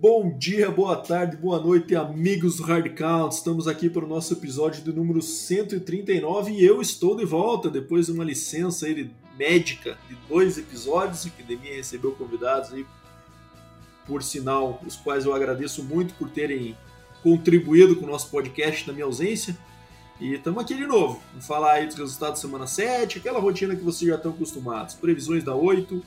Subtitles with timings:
[0.00, 3.34] Bom dia, boa tarde, boa noite, amigos do Hard Count.
[3.34, 8.06] Estamos aqui para o nosso episódio do número 139 e eu estou de volta depois
[8.06, 12.86] de uma licença aí médica de dois episódios que Demi recebeu convidados aí,
[14.06, 16.76] por sinal, os quais eu agradeço muito por terem
[17.20, 19.58] contribuído com o nosso podcast na minha ausência.
[20.20, 23.74] E estamos aqui de novo, vamos falar aí dos resultados da semana 7, aquela rotina
[23.74, 26.00] que vocês já estão acostumados, previsões da 8,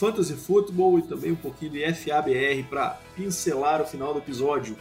[0.00, 4.74] Fantasy Football e também um pouquinho de FABR para pincelar o final do episódio.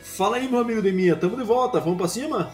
[0.00, 2.52] Fala aí, meu amigo Deminha, tamo de volta, vamos para cima?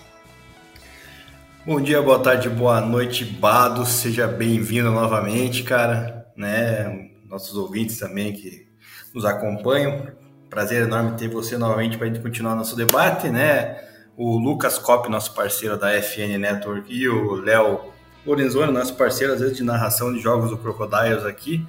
[1.66, 3.84] Bom dia, boa tarde, boa noite, Bado.
[3.84, 6.26] Seja bem-vindo novamente, cara.
[6.34, 7.10] Né?
[7.28, 8.66] Nossos ouvintes também que
[9.14, 10.06] nos acompanham.
[10.48, 13.78] Prazer enorme ter você novamente para a gente continuar nosso debate, né?
[14.16, 17.92] O Lucas Cop, nosso parceiro da FN Network, e o Léo
[18.26, 21.66] Lorenzoni, nosso parceiro, às vezes, de narração de jogos do Crocodiles aqui,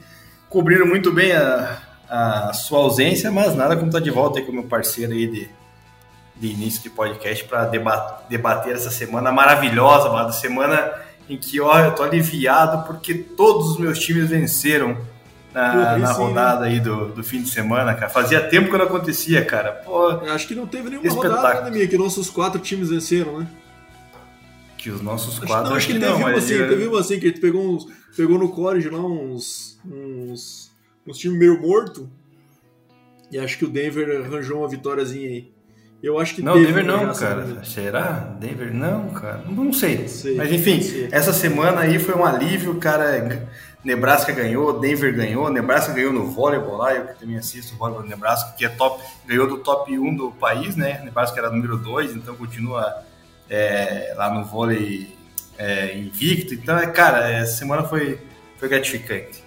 [0.53, 4.45] cobriram muito bem a, a sua ausência, mas nada como estar tá de volta aí
[4.45, 5.49] com o meu parceiro aí de,
[6.35, 10.93] de início de podcast para debater, debater essa semana maravilhosa, mano, semana
[11.27, 14.95] em que ó, eu tô aliviado porque todos os meus times venceram
[15.51, 18.09] na, na rodada aí do, do fim de semana, cara.
[18.09, 19.71] Fazia tempo que não acontecia, cara.
[19.71, 23.47] Pô, acho que não teve nenhuma rodada, né, minha, que nossos quatro times venceram, né?
[24.77, 25.69] Que os nossos acho quatro.
[25.69, 27.75] Não, acho que não, teve uma mas assim, teve uma assim, que a gente pegou,
[27.75, 30.71] uns, pegou no college lá uns, uns,
[31.05, 32.09] uns times meio morto.
[33.31, 35.51] E acho que o Denver arranjou uma vitóriazinha aí.
[36.03, 37.63] Eu acho que Não, Denver uma não, cara.
[37.63, 38.35] Será?
[38.37, 39.41] Denver não, cara.
[39.47, 40.07] Não sei.
[40.09, 41.07] Sei, Mas enfim, sei.
[41.09, 43.47] essa semana aí foi um alívio, cara.
[43.83, 48.03] Nebraska ganhou, Denver ganhou, Nebraska ganhou no voleibol lá, eu que também assisto o voleibol
[48.03, 51.01] do Nebraska, que é top, ganhou do top 1 do país, né?
[51.03, 53.03] Nebraska era número 2, então continua
[53.49, 55.13] é, lá no vôlei
[55.57, 56.53] é, invicto.
[56.53, 58.19] Então, é, cara, essa semana foi,
[58.57, 59.43] foi gratificante.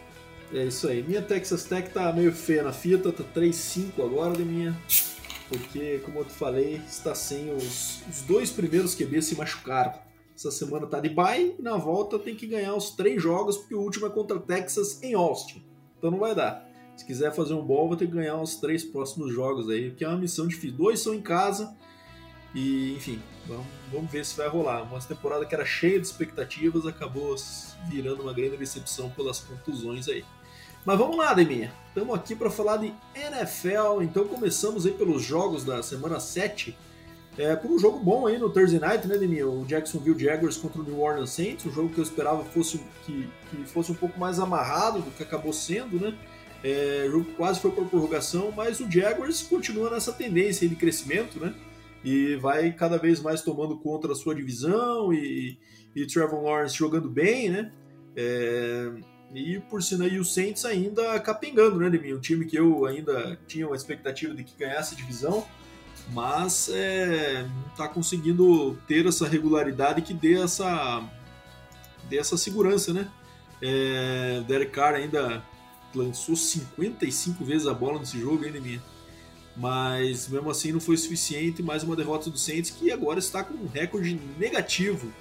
[0.53, 1.03] É isso aí.
[1.03, 4.77] Minha Texas Tech tá meio feia na fita, tá 3-5 agora de minha.
[5.49, 9.95] Porque, como eu te falei, está sem os, os dois primeiros QB se machucaram.
[10.35, 13.75] Essa semana tá de bye e na volta tem que ganhar os três jogos, porque
[13.75, 15.65] o último é contra Texas em Austin.
[15.97, 16.67] Então não vai dar.
[16.97, 20.05] Se quiser fazer um ball, vai ter que ganhar os três próximos jogos aí, que
[20.05, 20.77] é uma missão difícil.
[20.77, 21.75] Dois são em casa
[22.55, 24.83] e, enfim, vamos, vamos ver se vai rolar.
[24.83, 27.35] Uma temporada que era cheia de expectativas acabou
[27.87, 30.25] virando uma grande decepção pelas contusões aí.
[30.85, 31.73] Mas vamos lá, Deminha.
[31.89, 34.03] Estamos aqui para falar de NFL.
[34.03, 36.77] Então começamos aí pelos jogos da semana 7.
[37.37, 39.47] É, por um jogo bom aí no Thursday Night, né, Deminha?
[39.47, 41.67] O Jacksonville Jaguars contra o New Orleans Saints.
[41.67, 45.23] Um jogo que eu esperava fosse, que, que fosse um pouco mais amarrado do que
[45.23, 46.17] acabou sendo, né?
[46.65, 51.39] É, o jogo quase foi para prorrogação, mas o Jaguars continua nessa tendência de crescimento,
[51.39, 51.53] né?
[52.07, 55.59] E vai cada vez mais tomando conta da sua divisão e,
[55.93, 57.73] e Trevor Lawrence jogando bem, né?
[58.15, 58.93] É,
[59.35, 62.15] e por sinal, e o Saints ainda capengando, né, Deminha?
[62.15, 65.45] Um time que eu ainda tinha uma expectativa de que ganhasse a divisão,
[66.13, 71.03] mas é, está conseguindo ter essa regularidade que dê essa,
[72.09, 73.11] dê essa segurança, né?
[73.61, 75.43] É, Derek Carr ainda
[75.93, 78.81] lançou 55 vezes a bola nesse jogo, hein?
[79.57, 81.63] Mas mesmo assim não foi suficiente.
[81.63, 85.13] Mais uma derrota do Saints que agora está com um recorde negativo.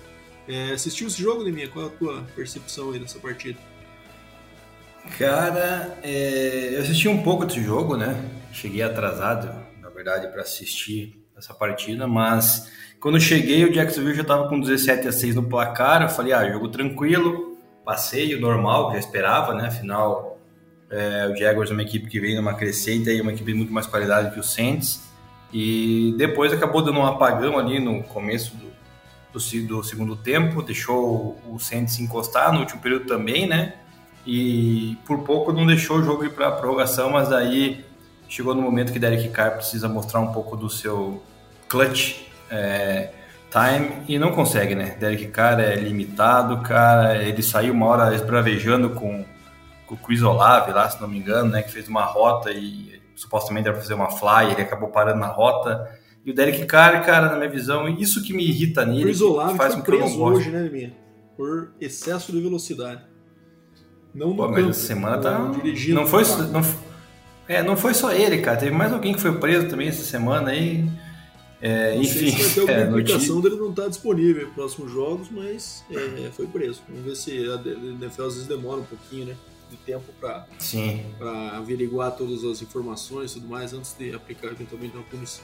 [0.47, 1.68] É, assistiu esse jogo, Deminha?
[1.69, 3.57] Qual é a tua percepção aí dessa partida?
[5.18, 8.29] Cara, é, eu assisti um pouco desse jogo, né?
[8.51, 9.47] Cheguei atrasado,
[9.81, 15.07] na verdade, para assistir essa partida, mas quando cheguei, o Jacksonville já estava com 17
[15.07, 16.01] a 6 no placar.
[16.01, 19.68] Eu falei, ah, jogo tranquilo, passeio normal, que já esperava, né?
[19.68, 20.39] Afinal,
[20.89, 23.73] é, o Jaguars é uma equipe que vem numa crescente, aí uma equipe de muito
[23.73, 25.03] mais qualidade que o Saints.
[25.51, 28.71] E depois acabou dando um apagão ali no começo do,
[29.33, 33.73] do, do segundo tempo, deixou o Saints se encostar no último período também, né?
[34.25, 37.85] E por pouco não deixou o jogo ir para a prorrogação, mas aí
[38.27, 41.21] chegou no momento que Derek Carr precisa mostrar um pouco do seu
[41.69, 43.11] clutch é,
[43.51, 44.97] time e não consegue, né?
[44.99, 47.23] Derek Carr é limitado, cara.
[47.23, 49.25] Ele saiu uma hora esbravejando com
[49.93, 51.61] o Chris Olave lá, se não me engano, né?
[51.61, 55.27] Que fez uma rota e supostamente era pra fazer uma fly, ele acabou parando na
[55.27, 55.89] rota.
[56.25, 59.05] E o Derek Carr, cara, na minha visão, isso que me irrita nele.
[59.05, 60.93] O Isolave faz foi eu não preso hoje, né, minha?
[61.37, 63.01] Por excesso de velocidade.
[64.13, 65.51] Não no Pô, mas campo, essa semana tá.
[65.51, 66.61] dirigindo Não foi, não,
[67.47, 68.57] é, não foi só ele, cara.
[68.57, 70.89] Teve mais alguém que foi preso também essa semana aí.
[71.61, 75.27] É, enfim, se vai ter é, alguma implicação dele não estar disponível nos próximos jogos,
[75.29, 76.81] mas é, foi preso.
[76.87, 79.35] Vamos ver se a NFL às vezes demora um pouquinho, né?
[79.69, 80.45] De tempo para
[81.57, 85.44] averiguar todas as informações e tudo mais antes de aplicar eventualmente uma punição.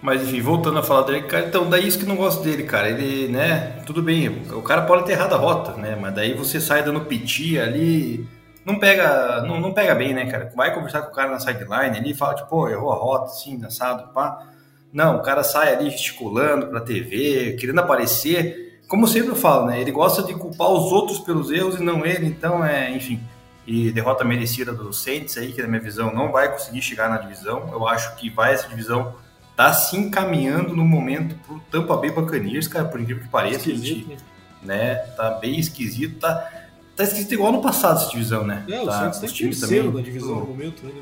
[0.00, 2.88] Mas enfim, voltando a falar dele, cara, então daí isso que não gosto dele, cara.
[2.88, 5.96] Ele, né, tudo bem, o cara pode ter errado a rota, né?
[6.00, 8.26] Mas daí você sai dando piti ali,
[8.64, 10.52] não pega, não, não pega bem, né, cara?
[10.54, 13.32] Vai conversar com o cara na sideline ali e fala, tipo, pô, errou a rota,
[13.32, 14.46] assim, assado, pá.
[14.92, 18.67] Não, o cara sai ali gesticulando pra TV, querendo aparecer.
[18.88, 19.80] Como sempre eu falo, né?
[19.80, 23.20] Ele gosta de culpar os outros pelos erros e não ele, então é, enfim.
[23.66, 27.18] E derrota merecida do Saints aí, que na minha visão não vai conseguir chegar na
[27.18, 27.68] divisão.
[27.70, 29.12] Eu acho que vai essa divisão
[29.54, 34.16] tá se encaminhando no momento pro Tampa Bay Buccaneers, cara, por incrível que pareça, gente,
[34.62, 34.94] né?
[35.16, 36.48] Tá bem esquisito, tá,
[36.96, 38.64] tá esquisito igual no passado essa divisão, né?
[38.70, 40.00] É, o tá, Santos times terceiro também.
[40.00, 40.92] na divisão no momento, né?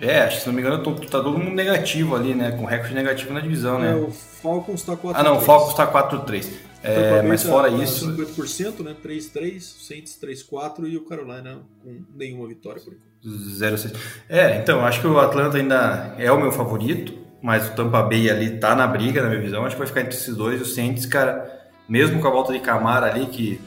[0.00, 2.52] É, acho que se não me engano, tô- tá todo mundo negativo ali, né?
[2.52, 3.94] Com recorde negativo na divisão, É, né?
[3.96, 6.48] o Falcons tá 4 Ah, não, o Falcos tá 4-3.
[6.82, 8.94] É, mas fora tá isso, 50%, né?
[9.04, 13.08] 3-3, o Saints 3-4 e o Carolina com nenhuma vitória por enquanto.
[13.26, 13.94] 0-6.
[14.28, 18.30] É, então, acho que o Atlanta ainda é o meu favorito, mas o Tampa Bay
[18.30, 19.64] ali tá na briga, na minha visão.
[19.64, 20.60] Acho que vai ficar entre esses dois.
[20.60, 21.52] O Saints, cara,
[21.88, 23.60] mesmo com a volta de Camara ali, que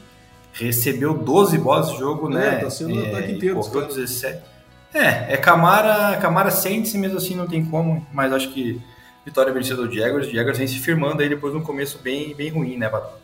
[0.54, 2.56] recebeu 12 bolas de jogo, É, né?
[2.56, 3.94] tá sendo o ataque inteiro caras.
[3.94, 4.40] 17.
[4.94, 8.80] É, é Camara, Camara Saints, mesmo assim não tem como, mas acho que
[9.24, 10.28] vitória merecida do Jaguars.
[10.28, 13.20] O Jaguars vem se firmando aí depois de um começo bem, bem ruim, né, Bato?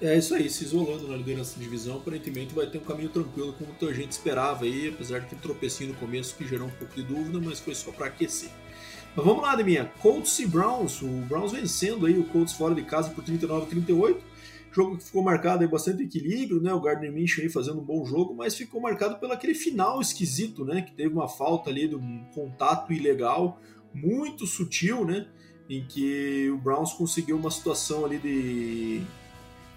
[0.00, 3.54] É isso aí, se isolando na liderança da divisão, aparentemente vai ter um caminho tranquilo,
[3.54, 6.94] como muita gente esperava aí, apesar de que tropecinho no começo que gerou um pouco
[6.94, 8.50] de dúvida, mas foi só para aquecer.
[9.16, 9.92] Mas vamos lá, Deminha.
[10.00, 11.00] Colts e Browns.
[11.00, 14.34] O Browns vencendo aí o Colts fora de casa por 39 a 38.
[14.72, 16.74] Jogo que ficou marcado aí bastante equilíbrio, né?
[16.74, 20.64] O Gardner Minshew aí fazendo um bom jogo, mas ficou marcado pelo aquele final esquisito,
[20.64, 20.82] né?
[20.82, 23.60] Que teve uma falta ali de um contato ilegal,
[23.94, 25.26] muito sutil, né?
[25.70, 29.02] Em que o Browns conseguiu uma situação ali de,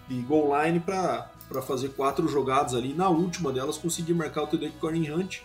[0.10, 1.30] de goal line para
[1.62, 2.94] fazer quatro jogadas ali.
[2.94, 5.40] Na última delas, conseguir marcar o TD o Corning Hunt.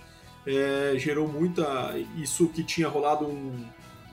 [0.44, 1.94] É, gerou muita.
[2.16, 3.64] Isso que tinha rolado um,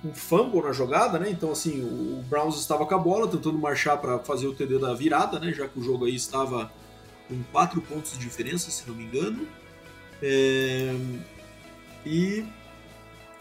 [0.03, 1.29] um fumble na jogada, né?
[1.31, 4.93] Então, assim, o Browns estava com a bola, tentando marchar para fazer o TD da
[4.93, 5.51] virada, né?
[5.51, 6.71] Já que o jogo aí estava
[7.27, 9.47] com quatro pontos de diferença, se não me engano.
[10.21, 10.95] É,
[12.05, 12.45] E.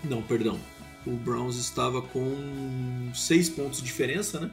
[0.04, 0.58] Não, perdão.
[1.08, 4.50] O Browns estava com seis pontos de diferença, né?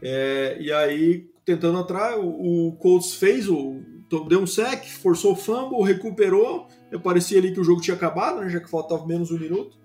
[0.00, 3.80] É, e aí, tentando atrás, o, o Colts fez o.
[4.26, 6.68] Deu um sec, forçou o fumble, recuperou.
[7.02, 8.48] Parecia ali que o jogo tinha acabado, né?
[8.48, 9.76] Já que faltava menos um minuto.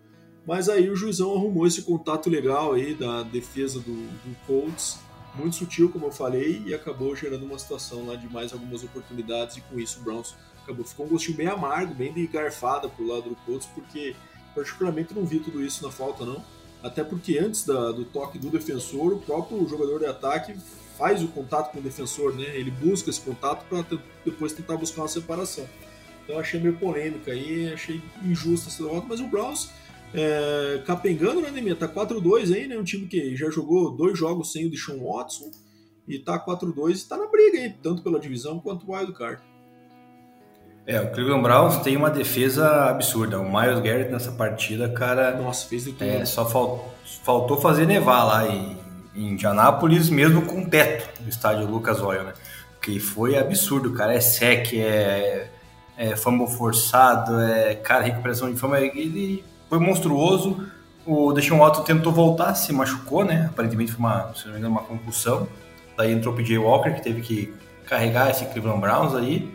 [0.45, 4.99] Mas aí o juizão arrumou esse contato legal aí da defesa do, do Colts,
[5.35, 9.57] muito sutil, como eu falei, e acabou gerando uma situação lá de mais algumas oportunidades,
[9.57, 10.85] e com isso o Browns acabou.
[10.85, 14.15] Ficou um gostinho bem amargo, bem de garfada pro lado do Colts, porque
[14.53, 16.43] particularmente não vi tudo isso na falta, não.
[16.81, 20.55] Até porque antes da, do toque do defensor, o próprio jogador de ataque
[20.97, 22.55] faz o contato com o defensor, né?
[22.55, 23.85] Ele busca esse contato para
[24.25, 25.67] depois tentar buscar uma separação.
[26.23, 29.69] Então achei meio polêmica aí, achei injusta essa derrota, mas o Browns
[30.13, 31.75] é, capengando, né, Neminha?
[31.75, 32.77] Tá 4-2 aí, né?
[32.77, 35.51] Um time que já jogou dois jogos sem o Deshaun Watson
[36.07, 39.41] e tá 4-2 e tá na briga aí, tanto pela divisão quanto o Wild Card.
[40.85, 43.39] É, o Cleveland Browns tem uma defesa absurda.
[43.39, 45.31] O Miles Garrett nessa partida, cara.
[45.37, 46.03] Nossa, fez de tudo.
[46.09, 48.77] É, só fal- faltou fazer nevar lá em,
[49.15, 52.33] em Indianápolis, mesmo com o teto do estádio Lucas Oil, né?
[52.81, 54.13] Que foi absurdo, cara.
[54.13, 55.47] É sec, é,
[55.97, 58.77] é fumble forçado, é, cara, recuperação de fama.
[58.79, 60.67] Ele foi monstruoso.
[61.05, 63.47] O Deshaun Watson tentou voltar, se machucou, né?
[63.49, 65.47] Aparentemente foi uma, se não me engano, uma concussão.
[65.97, 67.53] Daí entrou o PJ Walker, que teve que
[67.85, 69.49] carregar esse Cleveland Browns aí.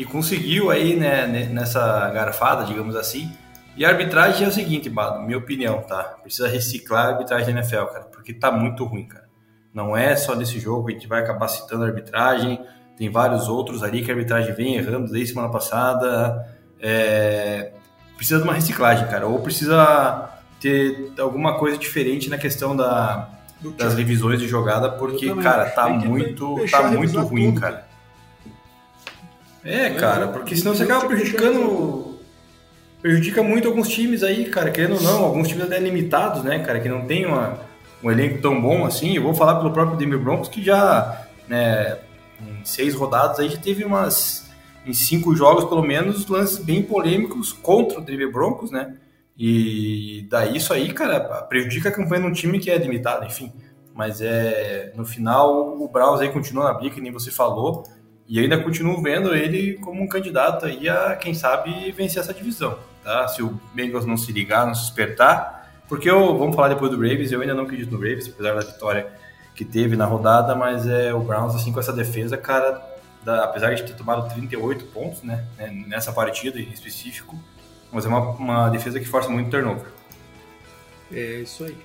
[0.00, 3.30] E conseguiu aí, né, nessa garfada, digamos assim.
[3.76, 6.16] E a arbitragem é o seguinte, Bado, minha opinião, tá?
[6.22, 9.28] Precisa reciclar a arbitragem da NFL, cara, porque tá muito ruim, cara.
[9.74, 12.64] Não é só nesse jogo, a gente vai acabar citando a arbitragem,
[12.96, 16.48] tem vários outros ali que a arbitragem vem errando desde semana passada.
[16.80, 17.72] É...
[18.16, 20.30] Precisa de uma reciclagem, cara, ou precisa
[20.62, 23.28] ter alguma coisa diferente na questão da,
[23.76, 27.89] das revisões de jogada, porque, cara, tá muito, tá muito ruim, tudo, cara.
[29.64, 32.18] É, cara, porque senão você acaba prejudicando.
[33.00, 36.80] Prejudica muito alguns times aí, cara, querendo ou não, alguns times até limitados, né, cara,
[36.80, 37.58] que não tem uma,
[38.02, 39.16] um elenco tão bom assim.
[39.16, 41.98] Eu vou falar pelo próprio Denver Broncos, que já, né,
[42.40, 44.50] em seis rodadas aí já teve umas
[44.86, 48.96] em cinco jogos, pelo menos, lances bem polêmicos contra o Denver Broncos, né?
[49.36, 53.52] E daí isso aí, cara, prejudica a campanha de um time que é limitado, enfim.
[53.94, 57.84] Mas é no final o Browns aí continua na briga, que nem você falou,
[58.30, 62.78] e ainda continuo vendo ele como um candidato aí a, quem sabe, vencer essa divisão,
[63.02, 63.26] tá?
[63.26, 66.96] Se o Bengals não se ligar, não se despertar, porque eu, vamos falar depois do
[66.96, 69.08] Ravens, eu ainda não acredito no Ravens, apesar da vitória
[69.52, 72.80] que teve na rodada, mas é o Browns, assim, com essa defesa, cara,
[73.24, 77.36] da, apesar de ter tomado 38 pontos, né, né, nessa partida em específico,
[77.90, 79.88] mas é uma, uma defesa que força muito turnover.
[81.10, 81.76] É isso aí.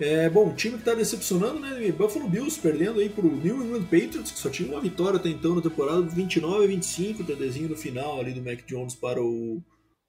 [0.00, 1.92] É, bom, time que está decepcionando, né?
[1.92, 5.28] Buffalo Bills perdendo aí para o New England Patriots, que só tinha uma vitória até
[5.28, 9.62] então na temporada, 29 a 25, TDzinho no final ali do Mac Jones para o,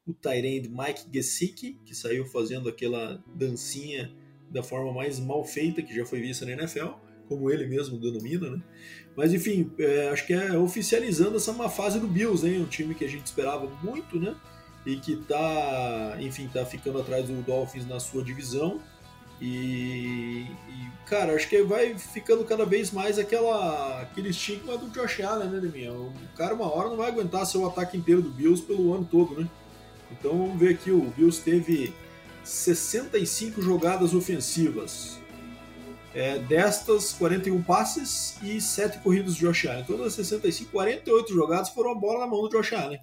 [0.07, 4.09] o Tyrande Mike Gesicki, que saiu fazendo aquela dancinha
[4.49, 6.91] da forma mais mal feita que já foi vista na NFL,
[7.27, 8.63] como ele mesmo denomina, né?
[9.13, 12.57] Mas enfim, é, acho que é oficializando essa má fase do Bills, né?
[12.59, 14.37] Um time que a gente esperava muito, né?
[14.85, 18.81] E que tá, enfim, tá ficando atrás do Dolphins na sua divisão.
[19.41, 25.19] E, e, cara, acho que vai ficando cada vez mais aquela, aquele estigma do Josh
[25.21, 25.91] Allen, né, Deminha?
[25.91, 29.07] O cara, uma hora, não vai aguentar ser o ataque inteiro do Bills pelo ano
[29.09, 29.49] todo, né?
[30.11, 31.91] Então vamos ver aqui: o Bills teve
[32.43, 35.19] 65 jogadas ofensivas.
[36.13, 39.81] É, destas, 41 passes e 7 corridas de Josh Allen.
[39.81, 42.99] Então, das 65, 48 jogadas foram a bola na mão do Josh Allen.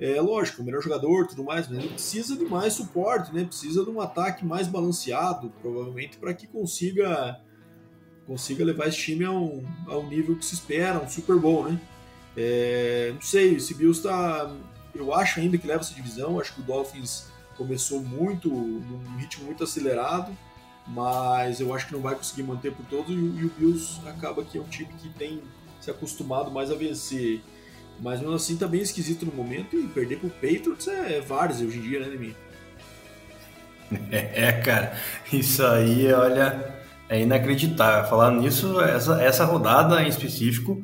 [0.00, 3.44] É lógico, o melhor jogador tudo mais, mas ele precisa de mais suporte, né?
[3.44, 7.40] Precisa de um ataque mais balanceado, provavelmente, para que consiga
[8.26, 11.68] consiga levar esse time a um, a um nível que se espera, um Super Bowl,
[11.68, 11.80] né?
[12.36, 14.50] É, não sei, esse Bills está.
[14.94, 19.44] Eu acho ainda que leva essa divisão, acho que o Dolphins começou muito, num ritmo
[19.44, 20.36] muito acelerado,
[20.86, 24.44] mas eu acho que não vai conseguir manter por todos e, e o Bills acaba
[24.44, 25.42] que é um time que tem
[25.80, 27.42] se acostumado mais a vencer.
[28.00, 31.60] Mas mesmo assim tá bem esquisito no momento e perder pro Patriots é, é vários
[31.60, 32.36] hoje em dia, né, Nemi?
[34.10, 34.94] É, cara,
[35.30, 36.74] isso aí, olha,
[37.08, 38.08] é inacreditável.
[38.08, 40.82] Falando nisso, essa, essa rodada em específico,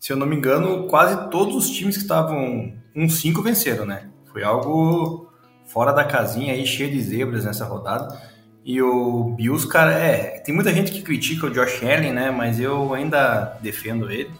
[0.00, 4.08] se eu não me engano, quase todos os times que estavam 1-5 venceram, né?
[4.32, 5.30] Foi algo
[5.66, 8.20] fora da casinha aí, cheio de zebras nessa rodada.
[8.64, 12.60] E o Bills, cara, é, tem muita gente que critica o Josh Allen, né, mas
[12.60, 14.30] eu ainda defendo ele.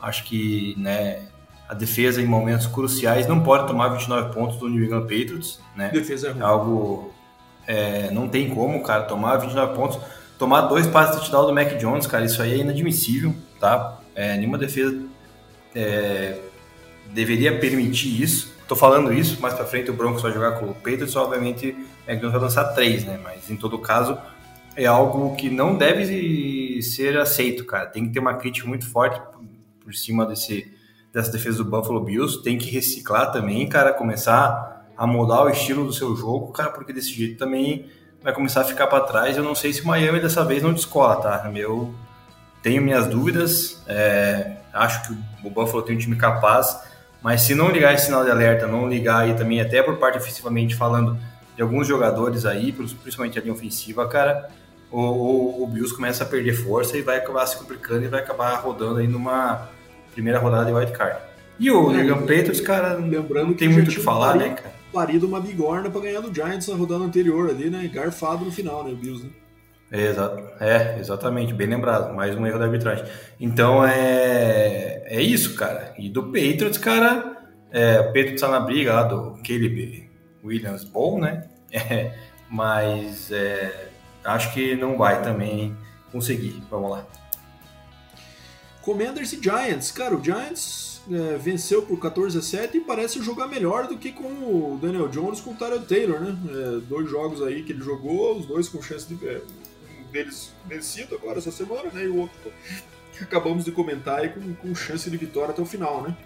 [0.00, 1.22] Acho que, né,
[1.68, 5.90] a defesa em momentos cruciais não pode tomar 29 pontos do New England Patriots, né?
[5.90, 6.42] Defesa é ruim.
[6.42, 7.14] Algo
[7.66, 9.98] é, não tem como, cara, tomar 29 pontos,
[10.38, 13.98] tomar dois passes de touchdown do Mac Jones, cara, isso aí é inadmissível, tá?
[14.14, 14.96] É, nenhuma defesa
[15.74, 16.38] é,
[17.12, 18.54] deveria permitir isso.
[18.68, 22.10] Tô falando isso, mais para frente o Broncos vai jogar com o Patriots, obviamente o
[22.10, 23.18] McDonald's vai lançar três, né?
[23.22, 24.16] Mas em todo caso
[24.76, 27.86] é algo que não deve ser aceito, cara.
[27.86, 29.20] Tem que ter uma crítica muito forte
[29.80, 30.75] por cima desse
[31.16, 32.42] dessa defesa do Buffalo Bills.
[32.42, 36.92] Tem que reciclar também, cara, começar a mudar o estilo do seu jogo, cara, porque
[36.92, 37.86] desse jeito também
[38.22, 39.36] vai começar a ficar para trás.
[39.36, 41.50] Eu não sei se o Miami dessa vez não descola, tá?
[41.54, 41.94] Eu
[42.62, 43.82] tenho minhas dúvidas.
[43.86, 46.84] É, acho que o Buffalo tem um time capaz
[47.26, 50.16] mas se não ligar esse sinal de alerta, não ligar aí também, até por parte
[50.16, 51.18] ofensivamente falando
[51.56, 54.48] de alguns jogadores aí, principalmente a linha ofensiva, cara,
[54.92, 58.20] o, o, o Bills começa a perder força e vai acabar se complicando e vai
[58.20, 59.68] acabar rodando aí numa
[60.16, 61.20] primeira rodada de wildcard.
[61.58, 64.54] E o é, New Patriots, cara, lembrando que tem muito o que falar, parido, né,
[64.54, 64.74] cara?
[64.92, 67.88] Parido uma bigorna para ganhar do Giants na rodada anterior ali, né?
[67.92, 69.30] Garfado no final, né, o Bills, né?
[69.92, 70.42] Exato.
[70.58, 72.14] É, exatamente, bem lembrado.
[72.14, 73.04] Mais um erro da arbitragem.
[73.38, 75.94] Então é, é isso, cara.
[75.98, 77.36] E do Patriots, cara,
[77.70, 80.10] é, o Patriots tá na briga lá do Caleb
[80.42, 81.44] Williams Bowl, né?
[81.72, 82.14] É,
[82.48, 83.88] mas é,
[84.24, 85.76] acho que não vai também
[86.12, 86.62] conseguir.
[86.70, 87.04] Vamos lá.
[88.86, 89.90] Commanders e Giants.
[89.90, 94.12] Cara, o Giants é, venceu por 14 a 7 e parece jogar melhor do que
[94.12, 96.38] com o Daniel Jones com o Tyler Taylor, né?
[96.48, 99.42] É, dois jogos aí que ele jogou, os dois com chance de é,
[100.12, 102.04] deles vencido agora essa semana, né?
[102.04, 102.52] E o outro
[103.12, 106.16] que acabamos de comentar aí com, com chance de vitória até o final, né?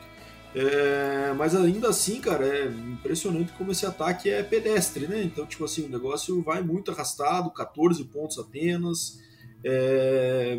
[0.55, 5.23] É, mas ainda assim, cara, é impressionante como esse ataque é pedestre, né?
[5.23, 9.19] Então, tipo assim, o negócio vai muito arrastado, 14 pontos apenas,
[9.65, 10.59] é,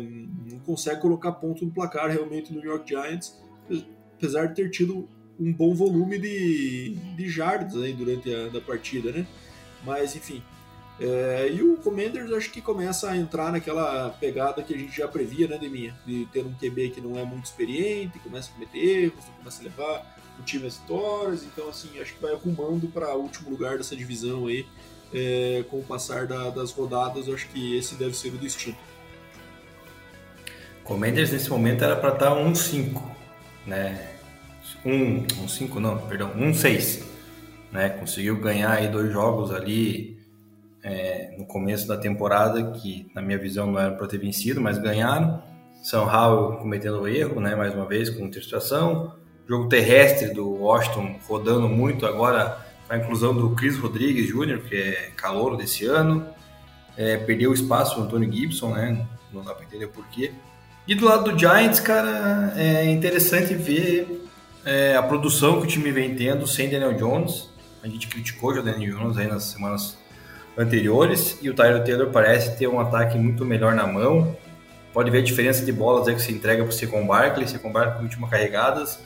[0.50, 3.40] não consegue colocar ponto no placar realmente no New York Giants,
[4.16, 9.10] apesar de ter tido um bom volume de, de jardas aí durante a da partida,
[9.10, 9.26] né?
[9.84, 10.42] Mas, enfim,
[11.00, 15.08] é, e o Commanders acho que começa a entrar naquela pegada que a gente já
[15.08, 15.98] previa, né, Deminha?
[16.06, 19.64] De ter um QB que não é muito experiente, começa a cometer erros, começa a
[19.64, 23.78] levar o time às vitórias, então assim, acho que vai arrumando para o último lugar
[23.78, 24.64] dessa divisão aí,
[25.12, 28.76] é, com o passar da, das rodadas, acho que esse deve ser o destino.
[30.84, 33.00] Commanders nesse momento era para estar 1-5,
[33.66, 34.12] né?
[34.84, 37.04] um, um cinco não, perdão, um seis,
[37.70, 37.88] né?
[37.88, 40.18] Conseguiu ganhar aí dois jogos ali
[40.82, 44.78] é, no começo da temporada que na minha visão não era para ter vencido, mas
[44.78, 45.42] ganharam.
[45.82, 47.54] São Paulo cometendo erro, né?
[47.54, 49.14] Mais uma vez com interceptação.
[49.48, 54.76] Jogo terrestre do Washington rodando muito agora com a inclusão do Chris Rodrigues Jr., que
[54.76, 56.26] é calouro desse ano.
[56.96, 59.06] É, perdeu espaço o Antônio Gibson, né?
[59.32, 60.32] Não dá para entender por quê.
[60.86, 64.28] E do lado do Giants, cara, é interessante ver
[64.64, 67.48] é, a produção que o time vem tendo sem Daniel Jones.
[67.84, 69.96] A gente criticou o Daniel Jones aí nas semanas
[70.56, 74.36] anteriores e o Tyler Taylor parece ter um ataque muito melhor na mão.
[74.92, 77.72] Pode ver a diferença de bolas aí que se entrega para o Secon Barkley, Secon
[77.72, 78.98] Barkley com última carregadas,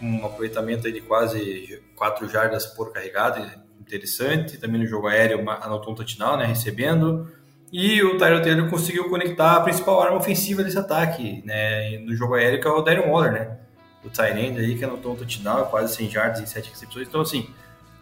[0.00, 4.58] um aproveitamento aí de quase 4 jardas por carregada, interessante.
[4.58, 7.28] Também no jogo aéreo anotou um touchdown, né, recebendo.
[7.72, 12.34] E o Tyler Taylor conseguiu conectar a principal arma ofensiva desse ataque, né, no jogo
[12.34, 13.56] aéreo, que é o Darren Waller, né?
[14.04, 17.08] O Tyrande aí que anotou um touchdown, quase 100 jardas em 7 recepções.
[17.08, 17.50] Então, assim,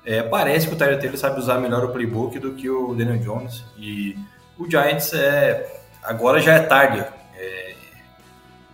[0.04, 3.18] é, parece que o Tyler Taylor sabe usar melhor o playbook do que o Daniel
[3.18, 3.64] Jones.
[3.78, 4.16] E
[4.58, 7.02] o Giants é, agora já é tarde
[7.34, 7.74] é,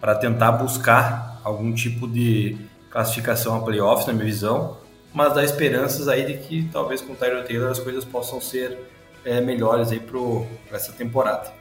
[0.00, 2.59] para tentar buscar algum tipo de
[2.90, 4.76] classificação a playoffs, na minha visão,
[5.14, 8.76] mas dá esperanças aí de que talvez com o Tyler Taylor as coisas possam ser
[9.25, 11.53] é, melhores aí para essa temporada.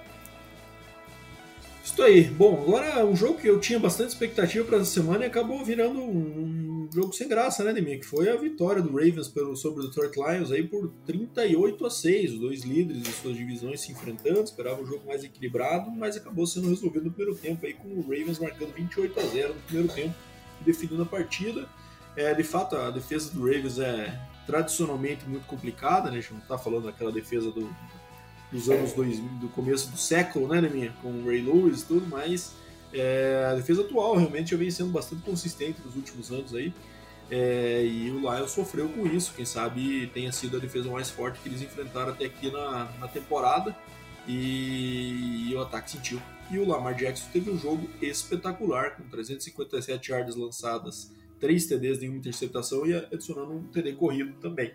[1.84, 2.24] Isso aí.
[2.24, 6.00] Bom, agora um jogo que eu tinha bastante expectativa para essa semana e acabou virando
[6.00, 8.00] um, um jogo sem graça, né, Demir?
[8.00, 11.90] Que foi a vitória do Ravens pelo, sobre o Detroit Lions aí por 38 a
[11.90, 12.34] 6.
[12.34, 16.46] Os dois líderes de suas divisões se enfrentando, esperava um jogo mais equilibrado, mas acabou
[16.48, 19.94] sendo resolvido no primeiro tempo aí com o Ravens marcando 28 a 0 no primeiro
[19.94, 20.16] tempo
[20.62, 21.68] definindo a partida.
[22.16, 24.18] É, de fato, a defesa do Ravens é
[24.50, 26.18] tradicionalmente muito complicada, né?
[26.18, 27.70] A gente não está falando daquela defesa do,
[28.52, 32.08] dos anos 2000, do começo do século, né, minha, com o Ray Lewis e tudo,
[32.08, 32.54] mas
[32.92, 36.74] é, a defesa atual realmente já vem sendo bastante consistente nos últimos anos aí.
[37.30, 41.40] É, e o Lions sofreu com isso, quem sabe tenha sido a defesa mais forte
[41.40, 43.78] que eles enfrentaram até aqui na, na temporada
[44.28, 46.20] e, e o ataque sentiu.
[46.50, 52.20] E o Lamar Jackson teve um jogo espetacular, com 357 yardas lançadas, 3 TDs, nenhuma
[52.20, 54.74] interceptação e adicionando um TD corrido também.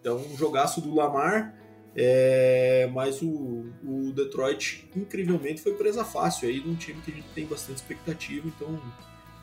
[0.00, 1.54] Então, um jogaço do Lamar,
[1.94, 7.14] é, mas o, o, Detroit, incrivelmente, foi presa fácil aí de um time que a
[7.14, 8.46] gente tem bastante expectativa.
[8.46, 8.80] Então,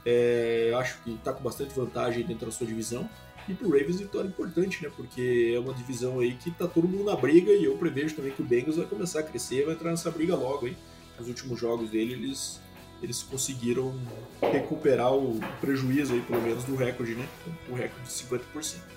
[0.06, 3.10] é, acho que está com bastante vantagem dentro da sua divisão.
[3.48, 4.92] E pro Ravens, vitória importante, né?
[4.96, 8.32] Porque é uma divisão aí que tá todo mundo na briga e eu prevejo também
[8.32, 10.76] que o Bengals vai começar a crescer, vai entrar nessa briga logo, hein?
[11.20, 12.60] Nos últimos jogos dele, eles,
[13.02, 13.94] eles conseguiram
[14.42, 17.28] recuperar o prejuízo aí, pelo menos, do recorde, né?
[17.70, 18.96] O recorde de 50%.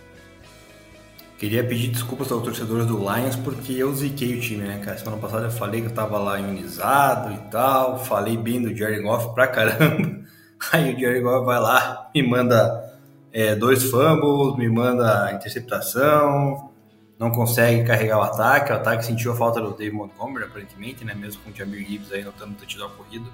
[1.39, 4.99] Queria pedir desculpas aos torcedores do Lions porque eu ziquei o time, né, cara?
[4.99, 9.01] Semana passada eu falei que eu tava lá imunizado e tal, falei bem do Jerry
[9.01, 10.19] Goff pra caramba.
[10.73, 12.93] Aí o Jerry Goff vai lá, me manda
[13.33, 16.73] é, dois fumbles, me manda interceptação,
[17.17, 18.73] não consegue carregar o ataque.
[18.73, 21.15] O ataque sentiu a falta do Dave Montgomery, aparentemente, né?
[21.15, 23.31] Mesmo com o Jamir Gibbs aí notando touchdown corrido.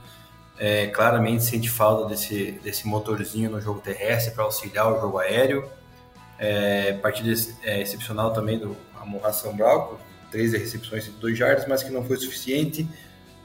[0.58, 5.68] É, claramente sente falta desse, desse motorzinho no jogo terrestre para auxiliar o jogo aéreo.
[6.38, 9.96] É, partida é, excepcional também do Amorra São Brown,
[10.30, 12.86] três recepções de dois jardas, mas que não foi suficiente.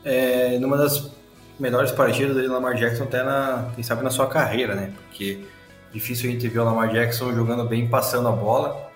[0.03, 1.11] É, numa das
[1.59, 4.93] melhores partidas do Lamar Jackson até na, quem sabe na sua carreira, né?
[5.07, 5.43] Porque
[5.91, 8.89] difícil a gente ver o Lamar Jackson jogando bem, passando a bola.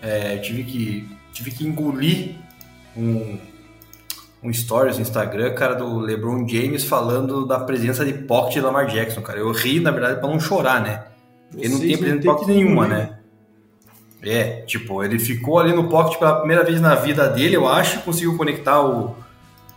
[0.00, 2.36] É, tive que tive que engolir
[2.96, 3.38] um,
[4.44, 8.86] um stories no Instagram, cara, do LeBron James falando da presença de pocket de Lamar
[8.86, 9.38] Jackson, cara.
[9.38, 11.04] Eu ri, na verdade, para não chorar, né?
[11.56, 13.18] Ele não tem presença de pocket nenhuma, né?
[14.22, 18.00] É, tipo, ele ficou ali no pocket pela primeira vez na vida dele, eu acho,
[18.00, 19.16] conseguiu conectar o,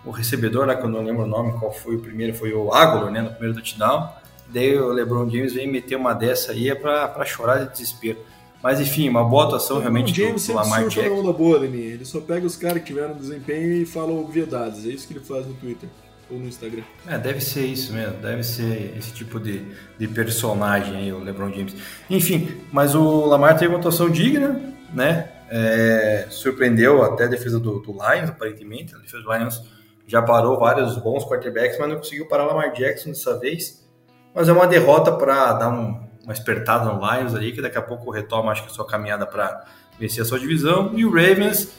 [0.06, 2.73] o recebedor lá, que eu não lembro o nome, qual foi o primeiro, foi o
[2.73, 4.10] Agolor, né, no primeiro touchdown.
[4.49, 8.17] Daí o LeBron James vem meter uma dessa aí é pra, pra chorar de desespero.
[8.62, 11.13] Mas enfim, uma boa atuação realmente do, James do Lamar Jackson.
[11.13, 11.93] onda boa, Leninha.
[11.93, 14.86] Ele só pega os caras que tiveram desempenho e fala obviedades.
[14.86, 15.89] É isso que ele faz no Twitter
[16.30, 16.84] ou no Instagram.
[17.08, 18.17] É, deve ser isso mesmo.
[18.17, 19.63] Deve ser esse tipo de,
[19.98, 21.76] de personagem aí, o LeBron James.
[22.10, 24.60] Enfim, mas o Lamar teve uma atuação digna,
[24.93, 25.30] né?
[25.50, 28.93] É, surpreendeu até a defesa do, do Lions, aparentemente.
[28.96, 29.63] A defesa do Lions
[30.06, 33.86] já parou vários bons quarterbacks, mas não conseguiu parar o Lamar Jackson dessa vez.
[34.34, 37.81] Mas é uma derrota para dar um, uma espertada no Lions ali, que daqui a
[37.81, 39.63] pouco retoma, acho que a sua caminhada para
[39.97, 40.91] vencer a sua divisão.
[40.93, 41.71] E o Ravens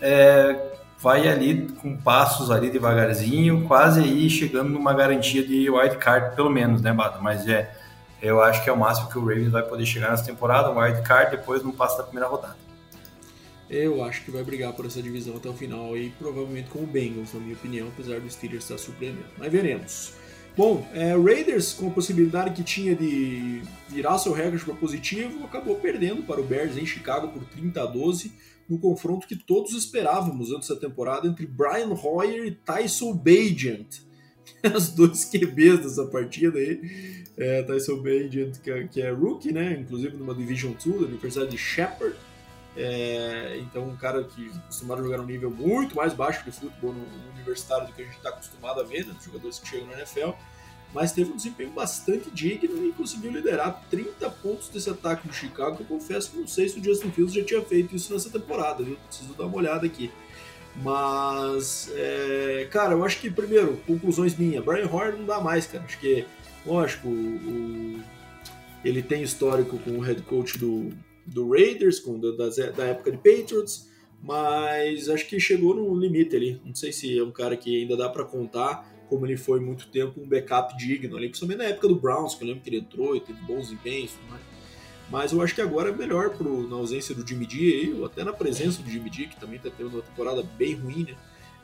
[0.00, 6.34] é, vai ali com passos ali devagarzinho, quase aí chegando numa garantia de wild card,
[6.34, 7.20] pelo menos, né, Bada?
[7.20, 7.72] Mas é,
[8.20, 10.80] eu acho que é o máximo que o Ravens vai poder chegar nessa temporada, um
[10.80, 12.56] wild card, depois não passa da primeira rodada.
[13.70, 16.86] Eu acho que vai brigar por essa divisão até o final e provavelmente com o
[16.86, 19.28] Bengals, na minha opinião, apesar do Steelers estar surpreendendo.
[19.38, 20.21] Mas veremos.
[20.54, 25.76] Bom, é, Raiders, com a possibilidade que tinha de virar seu recorde para positivo, acabou
[25.76, 28.32] perdendo para o Bears em Chicago por 30 a 12,
[28.68, 34.02] no confronto que todos esperávamos antes da temporada entre Brian Hoyer e Tyson Bagent.
[34.76, 37.24] Os dois QBs dessa partida aí.
[37.36, 39.78] É, Tyson Bagent, que é, que é rookie, né?
[39.80, 42.14] Inclusive numa Division 2 da Universidade de Shepherd.
[42.74, 46.92] É, então, um cara que acostumado a jogar num nível muito mais baixo de futebol
[46.92, 49.68] no, no universitário do que a gente está acostumado a ver, né, dos jogadores que
[49.68, 50.30] chegam na NFL,
[50.94, 55.76] mas teve um desempenho bastante digno e conseguiu liderar 30 pontos desse ataque do Chicago,
[55.76, 58.30] que eu confesso que não sei se o Justin Fields já tinha feito isso nessa
[58.30, 58.96] temporada, viu?
[59.06, 60.10] Preciso dar uma olhada aqui.
[60.76, 65.84] Mas, é, cara, eu acho que, primeiro, conclusões minhas, Brian Hoyer não dá mais, cara.
[65.84, 66.26] Acho que,
[66.64, 68.02] lógico, o, o,
[68.82, 70.90] ele tem histórico com o head coach do,
[71.26, 73.88] do Raiders, com, da, da época de Patriots,
[74.22, 76.60] mas acho que chegou no limite ali.
[76.64, 79.88] Não sei se é um cara que ainda dá para contar, como ele foi muito
[79.88, 82.78] tempo um backup digno ali, principalmente na época do Browns, que eu lembro que ele
[82.78, 84.12] entrou e teve bons empenhos,
[85.10, 88.24] mas eu acho que agora é melhor pro, na ausência do Jimmy G, ou até
[88.24, 91.14] na presença do Jimmy G, que também está tendo uma temporada bem ruim, né?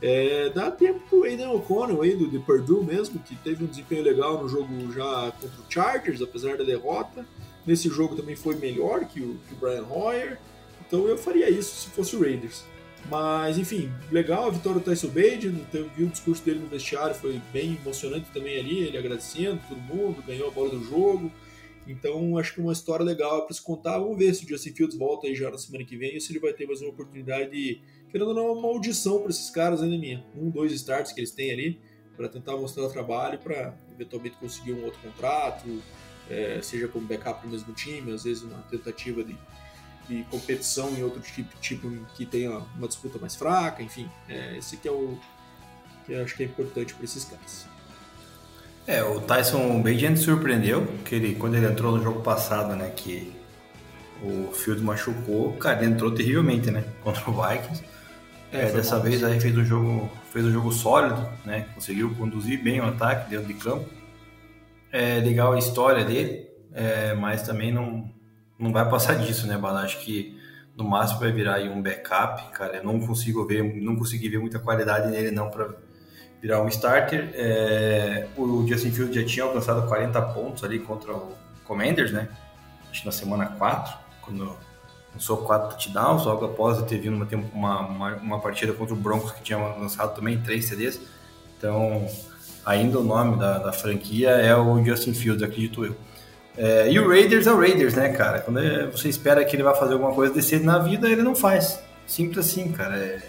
[0.00, 4.02] É, dá tempo pro Aiden O'Connell aí, do, de Purdue mesmo, que teve um desempenho
[4.02, 7.26] legal no jogo já contra o Chargers, apesar da derrota.
[7.68, 10.38] Nesse jogo também foi melhor que o, que o Brian Hoyer.
[10.86, 12.64] Então eu faria isso se fosse o Raiders.
[13.10, 15.50] Mas, enfim, legal a vitória do Tyson Bade,
[15.94, 20.24] vi o discurso dele no vestiário, foi bem emocionante também ali, ele agradecendo todo mundo,
[20.26, 21.30] ganhou a bola do jogo.
[21.86, 23.98] Então, acho que é uma história legal para se contar.
[23.98, 26.32] Vamos ver se o Justin Fields volta aí já na semana que vem, ou se
[26.32, 29.82] ele vai ter mais uma oportunidade, de, querendo ou não, uma audição para esses caras
[29.82, 30.24] ainda minha.
[30.34, 31.78] Um, dois starts que eles têm ali,
[32.16, 35.82] para tentar mostrar o trabalho, para eventualmente conseguir um outro contrato,
[36.30, 39.36] é, seja como backup no mesmo time, às vezes uma tentativa de,
[40.08, 44.08] de competição em outro tipo, tipo que tenha uma disputa mais fraca, enfim.
[44.28, 45.18] É, esse que é o
[46.04, 47.66] que eu acho que é importante para esses caras.
[48.86, 53.30] É, o Tyson Bagent surpreendeu, que ele, quando ele entrou no jogo passado, né, que
[54.22, 57.84] o Field machucou, cara, ele entrou terrivelmente, né, contra o Vikings.
[58.50, 62.62] É, é, dessa vez aí fez um jogo, fez um jogo sólido, né, conseguiu conduzir
[62.62, 63.97] bem o ataque dentro de campo.
[64.90, 68.10] É legal a história dele, é, mas também não,
[68.58, 69.82] não vai passar disso, né, Bala?
[69.82, 70.38] Acho que
[70.76, 72.76] no máximo vai virar aí um backup, cara.
[72.76, 75.70] Eu não consigo ver, não consegui ver muita qualidade nele não para
[76.40, 77.30] virar um starter.
[77.34, 82.28] É, o Justin Fields já tinha alcançado 40 pontos ali contra o Commanders, né?
[82.90, 84.56] Acho que na semana 4, quando
[85.12, 89.42] lançou 4 touchdowns, logo após ter vindo uma, uma, uma, partida contra o Broncos que
[89.42, 91.00] tinha lançado também 3 CDs.
[91.56, 92.08] Então,
[92.64, 95.96] ainda o nome da, da franquia é o Justin Fields, acredito eu.
[96.56, 98.40] É, e o Raiders é o Raiders, né, cara?
[98.40, 101.80] Quando você espera que ele vai fazer alguma coisa decente na vida, ele não faz.
[102.04, 102.96] Simples assim, cara.
[102.96, 103.20] É,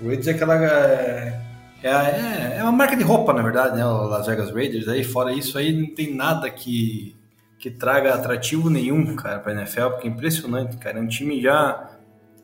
[0.00, 0.64] o Raiders é aquela.
[0.64, 1.40] É,
[1.82, 3.84] é, é, uma marca de roupa, na verdade, né?
[3.84, 4.88] O Las Vegas Raiders.
[4.88, 7.14] Aí, fora isso, aí não tem nada que,
[7.58, 10.98] que traga atrativo nenhum, cara, pra NFL, porque é impressionante, cara.
[10.98, 11.90] É um time já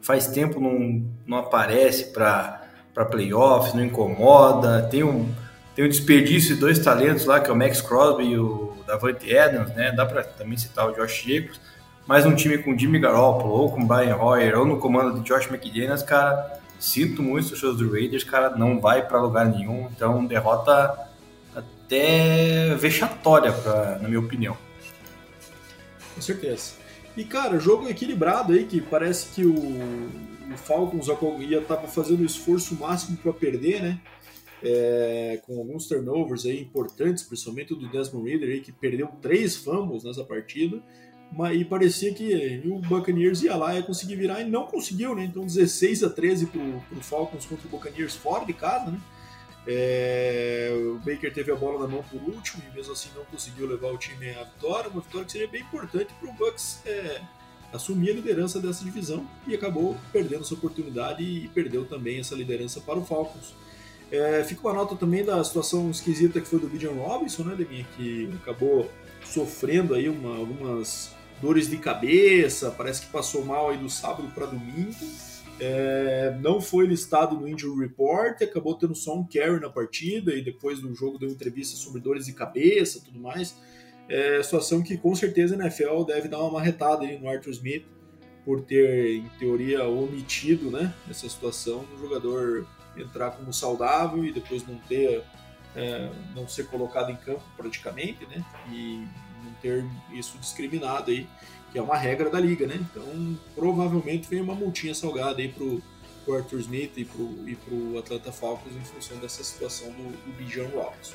[0.02, 5.26] faz tempo não, não aparece pra, pra playoffs, não incomoda, tem um
[5.74, 9.36] tem o desperdício de dois talentos lá, que é o Max Crosby e o Davante
[9.36, 9.92] Adams, né?
[9.92, 11.60] Dá para também citar o Josh Jacobs.
[12.06, 15.46] Mas um time com Jimmy Garoppolo, ou com Brian Hoyer, ou no comando de Josh
[15.46, 19.88] McDaniels, cara, sinto muito os shows do Raiders, cara, não vai para lugar nenhum.
[19.94, 20.98] Então, derrota
[21.54, 24.56] até vexatória, pra, na minha opinião.
[26.14, 26.72] Com certeza.
[27.16, 31.06] E, cara, jogo equilibrado aí, que parece que o, o Falcons
[31.40, 33.98] ia estar fazendo o esforço máximo para perder, né?
[34.62, 39.56] É, com alguns turnovers aí importantes, principalmente o do Desmond Reader, aí, que perdeu três
[39.56, 40.82] fumbles nessa partida,
[41.32, 45.24] mas, e parecia que o Buccaneers ia lá ia conseguir virar, e não conseguiu, né?
[45.24, 49.00] Então 16 a 13 para o Falcons contra o Buccaneers fora de casa, né?
[49.66, 53.68] É, o Baker teve a bola na mão por último e mesmo assim não conseguiu
[53.68, 57.20] levar o time à vitória, uma vitória que seria bem importante para o Bucks é,
[57.72, 62.80] assumir a liderança dessa divisão e acabou perdendo essa oportunidade e perdeu também essa liderança
[62.80, 63.54] para o Falcons.
[64.10, 67.86] É, fica uma nota também da situação esquisita que foi do Bijan Robinson, né, Deminha,
[67.96, 68.90] que acabou
[69.24, 74.46] sofrendo aí uma, algumas dores de cabeça, parece que passou mal aí do sábado para
[74.46, 74.94] domingo.
[75.60, 80.42] É, não foi listado no injury report, acabou tendo só um carry na partida e
[80.42, 83.54] depois do jogo deu entrevista sobre dores de cabeça tudo mais.
[84.08, 87.84] É, situação que com certeza a NFL deve dar uma marretada aí no Arthur Smith
[88.44, 94.66] por ter, em teoria, omitido né, essa situação do jogador entrar como saudável e depois
[94.66, 95.22] não ter
[95.74, 98.44] é, não ser colocado em campo praticamente, né?
[98.70, 99.06] E
[99.44, 101.26] não ter isso discriminado aí,
[101.70, 102.74] que é uma regra da liga, né?
[102.74, 105.82] Então provavelmente vem uma multinha salgada aí pro,
[106.24, 110.36] pro Arthur Smith e pro, e pro Atlanta Falcons em função dessa situação do, do
[110.36, 111.14] Bijan Robinson.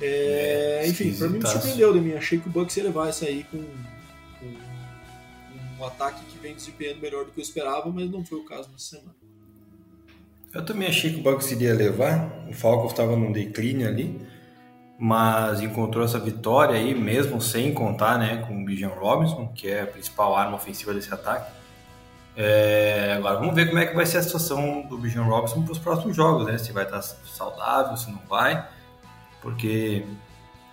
[0.00, 2.12] É, é, enfim, pra mim me surpreendeu de mim.
[2.14, 3.62] Achei que o Bucks ia levar essa aí com,
[4.38, 4.74] com,
[5.78, 8.70] um ataque que vem desempenhando melhor do que eu esperava, mas não foi o caso
[8.70, 9.23] nessa semana.
[10.54, 12.30] Eu também achei que o Bucks iria levar.
[12.48, 14.26] O Falcons estava num declínio ali,
[14.98, 19.82] mas encontrou essa vitória aí, mesmo sem contar né, com o Bijan Robinson, que é
[19.82, 21.52] a principal arma ofensiva desse ataque.
[22.36, 25.72] É, agora vamos ver como é que vai ser a situação do Bijan Robinson para
[25.72, 26.58] os próximos jogos, né?
[26.58, 28.66] Se vai estar saudável, se não vai
[29.44, 30.02] porque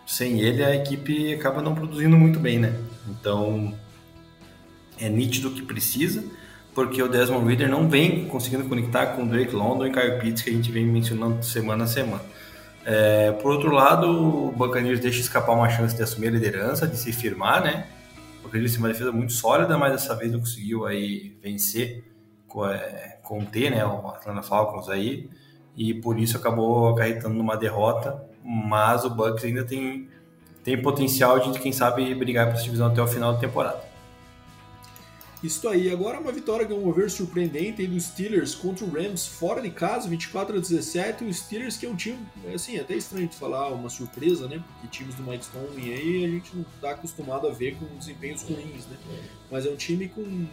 [0.07, 2.73] sem ele a equipe acaba não produzindo muito bem, né?
[3.09, 3.77] Então
[4.97, 6.23] é nítido que precisa,
[6.73, 10.41] porque o Desmond Reader não vem conseguindo conectar com o Drake London e Kyle Pitts
[10.41, 12.23] que a gente vem mencionando semana a semana.
[12.85, 16.97] É, por outro lado, o Buccaneers deixa escapar uma chance de assumir a liderança, de
[16.97, 17.87] se firmar, né?
[18.41, 22.03] Porque eles têm uma defesa muito sólida, mas dessa vez não conseguiu aí vencer,
[22.71, 25.29] é, conter, né, o Atlanta Falcons aí,
[25.77, 30.09] e por isso acabou acarretando numa derrota mas o Bucks ainda tem,
[30.63, 33.79] tem potencial de, quem sabe, brigar para essa divisão até o final da temporada.
[35.43, 39.25] Isso aí, agora uma vitória que é um mover surpreendente dos Steelers contra o Rams
[39.25, 41.23] fora de casa, 24 a 17.
[41.23, 42.19] O Steelers que é um time,
[42.53, 44.63] assim, é até estranho de falar, uma surpresa, né?
[44.73, 48.43] Porque times do Mike Stone aí a gente não está acostumado a ver com desempenhos
[48.43, 48.97] ruins, né?
[49.49, 50.45] Mas é um time com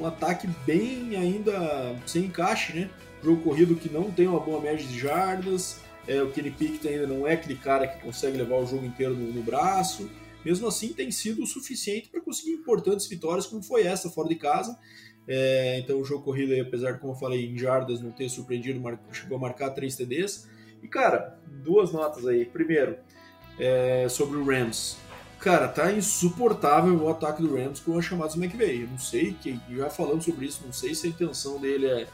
[0.00, 2.90] um ataque bem ainda sem encaixe, né?
[3.22, 7.06] Jogo corrido que não tem uma boa média de jardas, é, o Kenny Pickett ainda
[7.06, 10.08] não é aquele cara que consegue levar o jogo inteiro no, no braço.
[10.48, 14.34] Mesmo assim, tem sido o suficiente para conseguir importantes vitórias, como foi essa fora de
[14.34, 14.78] casa.
[15.26, 18.30] É, então, o jogo corrido, aí, apesar de, como eu falei, em jardas não ter
[18.30, 18.80] surpreendido,
[19.12, 20.48] chegou a marcar três TDs.
[20.82, 22.46] E, cara, duas notas aí.
[22.46, 22.96] Primeiro,
[23.60, 24.96] é, sobre o Rams.
[25.38, 28.84] Cara, tá insuportável o ataque do Rams com as chamadas McVay.
[28.84, 32.06] Eu não sei, que, já falamos sobre isso, não sei se a intenção dele é,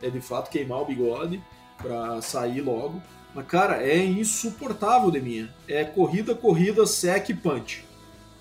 [0.00, 1.44] é de fato queimar o bigode
[1.76, 3.02] para sair logo.
[3.34, 5.54] Mas, cara, é insuportável de minha.
[5.66, 7.84] É corrida, corrida, sec, punch.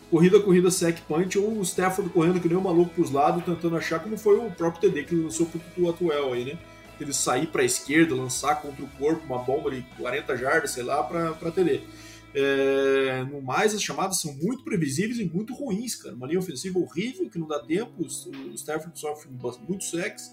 [0.09, 3.77] Corrida, corrida, sec, punch, ou o Stafford correndo que nem um maluco pros lados, tentando
[3.77, 6.59] achar como foi o próprio TD que ele lançou pro Tutu Atuel aí, né?
[6.99, 11.01] Ele sair pra esquerda, lançar contra o corpo uma bomba de 40 jardas, sei lá,
[11.01, 11.81] pra, pra TD.
[12.33, 16.15] É, no mais, as chamadas são muito previsíveis e muito ruins, cara.
[16.15, 17.91] Uma linha ofensiva horrível, que não dá tempo.
[18.03, 19.29] O Stafford sofre
[19.67, 20.31] muito sexo.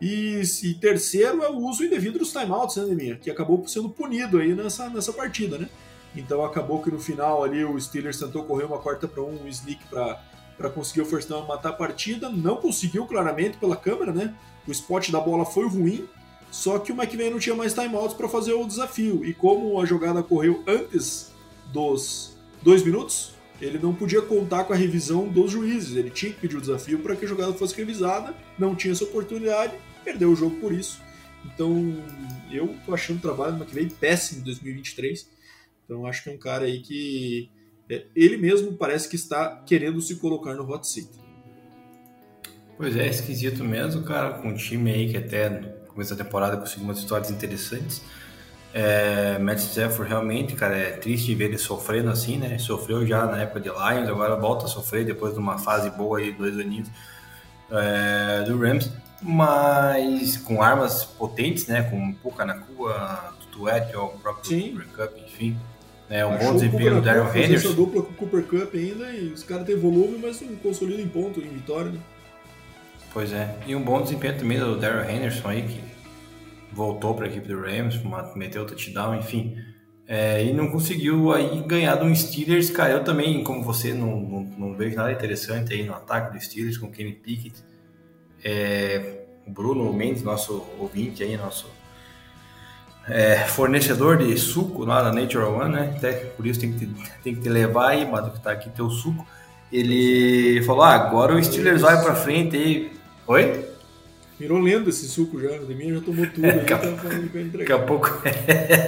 [0.00, 3.16] E, e, terceiro é o uso indevido dos timeouts, né, Neminha?
[3.16, 5.68] Que acabou sendo punido aí nessa, nessa partida, né?
[6.16, 9.48] Então acabou que no final ali o Steelers tentou correr uma quarta para um, um
[9.48, 12.30] sneak para conseguir o first down matar a partida.
[12.30, 14.34] Não conseguiu claramente pela câmera, né?
[14.66, 16.08] O spot da bola foi ruim,
[16.50, 19.24] só que o McVay não tinha mais timeouts para fazer o desafio.
[19.24, 21.30] E como a jogada correu antes
[21.72, 25.94] dos dois minutos, ele não podia contar com a revisão dos juízes.
[25.94, 29.04] Ele tinha que pedir o desafio para que a jogada fosse revisada, não tinha essa
[29.04, 31.00] oportunidade perdeu o jogo por isso.
[31.44, 31.96] Então,
[32.50, 35.28] eu tô achando o trabalho do McVay péssimo em 2023.
[35.84, 37.50] Então, acho que é um cara aí que
[37.88, 41.08] é, ele mesmo parece que está querendo se colocar no hot seat.
[42.76, 46.56] Pois é, esquisito mesmo, cara, com um time aí que até no começo da temporada
[46.56, 48.02] conseguiu umas histórias interessantes.
[48.72, 52.56] É, Matt Stafford realmente, cara, é triste ver ele sofrendo assim, né?
[52.58, 56.20] Sofreu já na época de Lions, agora volta a sofrer depois de uma fase boa
[56.20, 56.88] aí, dois aninhos
[57.70, 58.88] é, do Rams
[59.22, 61.82] mas com armas potentes, né?
[61.82, 64.70] Com Puka Nakua, Tutuet, o próprio Sim.
[64.70, 65.56] Cooper Cup, enfim.
[66.08, 67.68] Né, um bom desempenho do Daryl Henderson.
[67.68, 71.04] essa dupla com o Cooper Cup ainda e os caras têm volume, mas não consolidam
[71.04, 72.00] em ponto, em vitória, né?
[73.12, 73.56] Pois é.
[73.64, 75.80] E um bom desempenho também do Daryl Henderson aí, que
[76.72, 78.00] voltou para a equipe do Rams,
[78.34, 79.56] meteu o touchdown, enfim.
[80.06, 82.94] É, e não conseguiu aí ganhar do Steelers, cara.
[82.94, 86.76] Eu também, como você, não, não, não vejo nada interessante aí no ataque do Steelers
[86.76, 87.54] com Kenny Pickett.
[88.44, 91.66] É, o Bruno Mendes, nosso ouvinte aí, nosso
[93.08, 95.94] é, fornecedor de suco lá da Natural One, né?
[95.96, 96.86] Até por isso tem que,
[97.22, 99.26] tem que te levar aí, mano, que tá aqui teu suco.
[99.72, 102.92] Ele falou: ah, agora o Steelers vai pra frente aí.
[103.26, 103.70] Oi?
[104.38, 106.46] Virou lenda esse suco já, o Deminha já tomou tudo.
[106.48, 108.08] a, daqui a pouco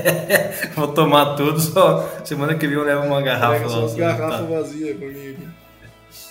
[0.75, 3.69] vou tomar tudo, só semana que vem eu levo uma garrafa.
[3.69, 4.47] Só garrafas tá.
[4.47, 5.49] vazias pra mim aqui.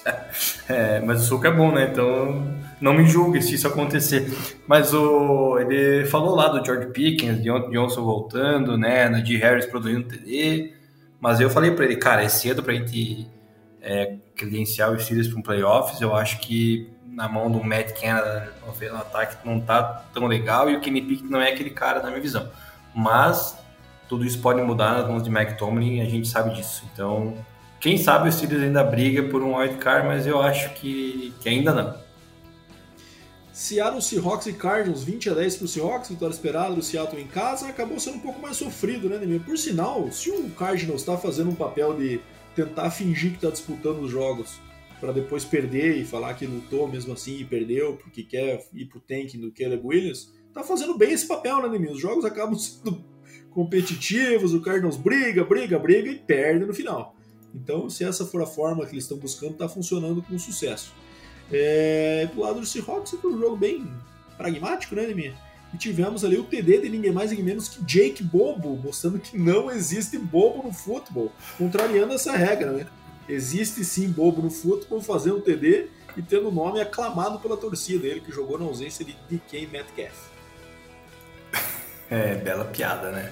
[0.67, 1.89] É, mas o suco é bom, né?
[1.91, 2.45] Então
[2.81, 4.29] não me julgue se isso acontecer.
[4.67, 9.07] Mas o, ele falou lá do George Pickens, Deontay Johnson voltando, né?
[9.07, 10.73] Najee Harris produzindo TD.
[11.19, 13.27] Mas eu falei para ele, cara, é cedo pra gente
[13.81, 16.01] é, credenciar os Steelers para um playoffs.
[16.01, 20.75] Eu acho que na mão do Matt Canada no ataque não tá tão legal e
[20.75, 22.49] o Kenny Pickett não é aquele cara na minha visão.
[22.95, 23.57] Mas
[24.09, 26.83] tudo isso pode mudar nas mãos de Mike Tomlin e a gente sabe disso.
[26.91, 27.35] Então
[27.79, 31.73] quem sabe o Steelers ainda briga por um wildcard, mas eu acho que, que ainda
[31.73, 32.00] não.
[33.53, 37.67] Seattle Seahawks e Cardinals, 20 a 10 para Seahawks, vitória esperada do Seattle em casa,
[37.67, 39.41] acabou sendo um pouco mais sofrido, né, Nemir?
[39.41, 42.21] Por sinal, se o Cardinals está fazendo um papel de
[42.55, 44.59] tentar fingir que está disputando os jogos
[45.01, 49.01] para depois perder e falar que lutou mesmo assim e perdeu porque quer ir pro
[49.01, 51.91] tank do Caleb Williams, tá fazendo bem esse papel, né, Nemir?
[51.91, 53.03] Os jogos acabam sendo
[53.49, 57.17] competitivos, o Cardinals briga, briga, briga e perde no final.
[57.53, 60.93] Então, se essa for a forma que eles estão buscando, está funcionando com sucesso.
[61.51, 63.91] É, do lado do Seahawks, foi um jogo bem
[64.37, 65.33] pragmático, né, Nemir?
[65.73, 69.37] E tivemos ali o TD de ninguém mais ninguém menos que Jake Bobo, mostrando que
[69.37, 72.87] não existe bobo no futebol, contrariando essa regra, né?
[73.29, 75.87] Existe sim bobo no futebol fazendo um TD
[76.17, 80.31] e tendo o nome aclamado pela torcida dele, que jogou na ausência de DK Metcalf.
[82.09, 83.31] É, bela piada, né?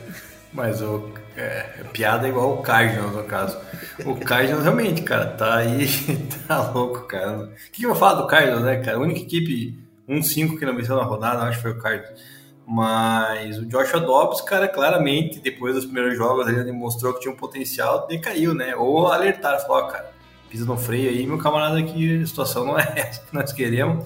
[0.51, 3.57] Mas o é, piada é igual o Cardinals, no caso.
[4.05, 5.87] O Cardinals realmente, cara, tá aí,
[6.47, 7.43] tá louco, cara.
[7.43, 8.97] O que, eu vou falar do Cardinals, né, cara?
[8.97, 12.19] A única equipe 1-5 que não venceu na rodada, acho que foi o Cardinals.
[12.67, 17.37] Mas o Joshua Dobbs, cara, claramente, depois dos primeiros jogos, ele demonstrou que tinha um
[17.37, 18.75] potencial, decaiu, né?
[18.75, 20.11] Ou alertaram, falou, cara,
[20.49, 24.05] pisa no freio aí, meu camarada, aqui a situação não é essa que nós queremos.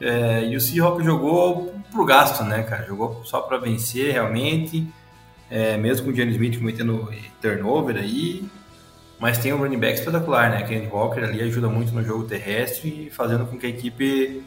[0.00, 2.84] É, e o Seahawks jogou pro gasto, né, cara?
[2.84, 4.86] Jogou só para vencer realmente,
[5.50, 8.48] é, mesmo com o Johnny Smith cometendo turnover aí.
[9.18, 10.62] Mas tem um running back espetacular, né?
[10.64, 14.42] Kenny Walker ali ajuda muito no jogo terrestre, fazendo com que a equipe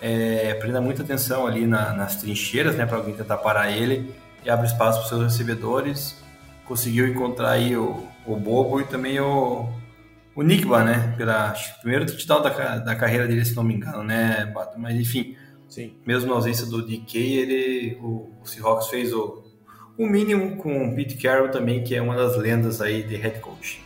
[0.00, 2.86] é, prenda muita atenção ali na, nas trincheiras, né?
[2.86, 4.12] Para alguém tentar parar ele
[4.44, 6.22] e abre espaço para seus recebedores.
[6.64, 9.68] Conseguiu encontrar aí o, o Bobo e também o,
[10.34, 11.14] o Nigba, né?
[11.16, 15.36] Pela primeiro touchdown da, da carreira dele, se não me engano, né, Mas enfim,
[15.68, 15.94] Sim.
[16.06, 19.45] mesmo na ausência do DK, ele, o, o Seahawks fez o,
[19.98, 23.40] o mínimo com o Pete Carroll também, que é uma das lendas aí de head
[23.40, 23.82] coach.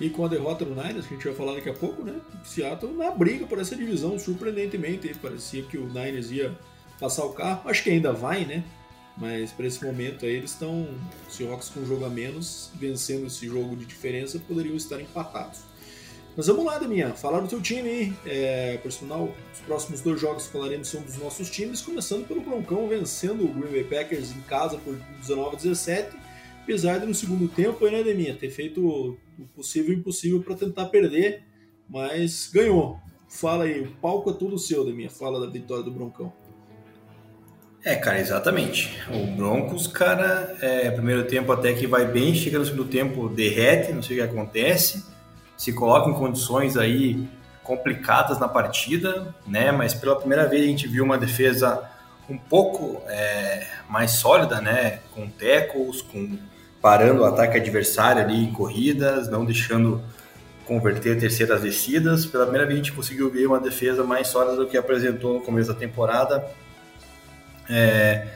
[0.00, 2.14] E com a derrota do Niners, que a gente vai falar daqui a pouco, né?
[2.44, 5.12] Seattle na briga por essa divisão, surpreendentemente.
[5.14, 6.56] Parecia que o Niners ia
[6.98, 7.68] passar o carro.
[7.68, 8.64] Acho que ainda vai, né?
[9.16, 10.88] Mas para esse momento aí eles estão,
[11.28, 15.60] Seahawks com um jogo a menos, vencendo esse jogo de diferença, poderiam estar empatados.
[16.36, 18.16] Mas vamos lá, Daminha, falar do teu time.
[18.24, 18.90] É, por
[19.62, 23.72] próximos dois jogos que falaremos são dos nossos times, começando pelo Broncão vencendo o Green
[23.72, 26.16] Bay Packers em casa por 19 a 17.
[26.62, 29.18] Apesar de no segundo tempo, né, Deminha, ter feito o
[29.54, 31.42] possível e impossível para tentar perder,
[31.88, 32.98] mas ganhou.
[33.28, 35.10] Fala aí, o palco é tudo seu, Deminha.
[35.10, 36.32] Fala da vitória do Broncão.
[37.84, 38.96] É, cara, exatamente.
[39.10, 43.92] O Broncos, cara, é, primeiro tempo até que vai bem, chega no segundo tempo, derrete,
[43.92, 45.12] não sei o que acontece
[45.62, 47.28] se coloca em condições aí
[47.62, 49.70] complicadas na partida, né?
[49.70, 51.88] Mas pela primeira vez a gente viu uma defesa
[52.28, 55.00] um pouco é, mais sólida, né?
[55.14, 56.38] Com tackles, com
[56.80, 60.02] parando o ataque adversário ali em corridas, não deixando
[60.66, 62.26] converter terceiras descidas.
[62.26, 65.40] Pela primeira vez a gente conseguiu ver uma defesa mais sólida do que apresentou no
[65.40, 66.44] começo da temporada.
[67.70, 68.26] É,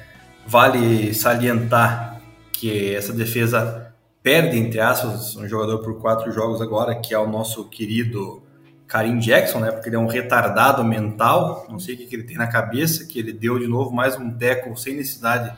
[0.47, 2.21] vale salientar
[2.53, 7.29] que essa defesa perde, entre aspas, um jogador por quatro jogos agora, que é o
[7.29, 8.43] nosso querido
[8.87, 9.73] Karim Jackson, né?
[9.73, 13.19] Porque ele é um retardado mental, não sei o que, ele tem na cabeça, que
[13.19, 15.53] ele deu de novo mais um teco sem necessidade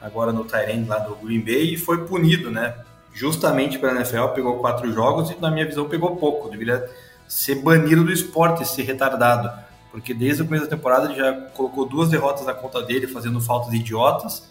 [0.00, 2.74] agora no Tyrande lá do Green Bay e foi punido, né?
[3.12, 6.48] Justamente pela NFL, pegou quatro jogos e, na minha visão, pegou pouco.
[6.48, 6.88] Deveria
[7.26, 9.50] ser banido do esporte esse retardado,
[9.90, 13.40] porque desde o começo da temporada ele já colocou duas derrotas na conta dele, fazendo
[13.40, 14.48] falta de idiotas,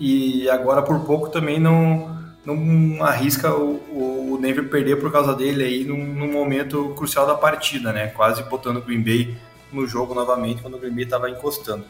[0.00, 5.64] e agora por pouco também não não arrisca o, o Denver perder por causa dele
[5.64, 8.08] aí num, num, momento crucial da partida, né?
[8.08, 9.36] Quase botando o Green Bay
[9.72, 11.84] no jogo novamente quando o Green Bay estava encostando.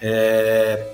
[0.00, 0.92] É...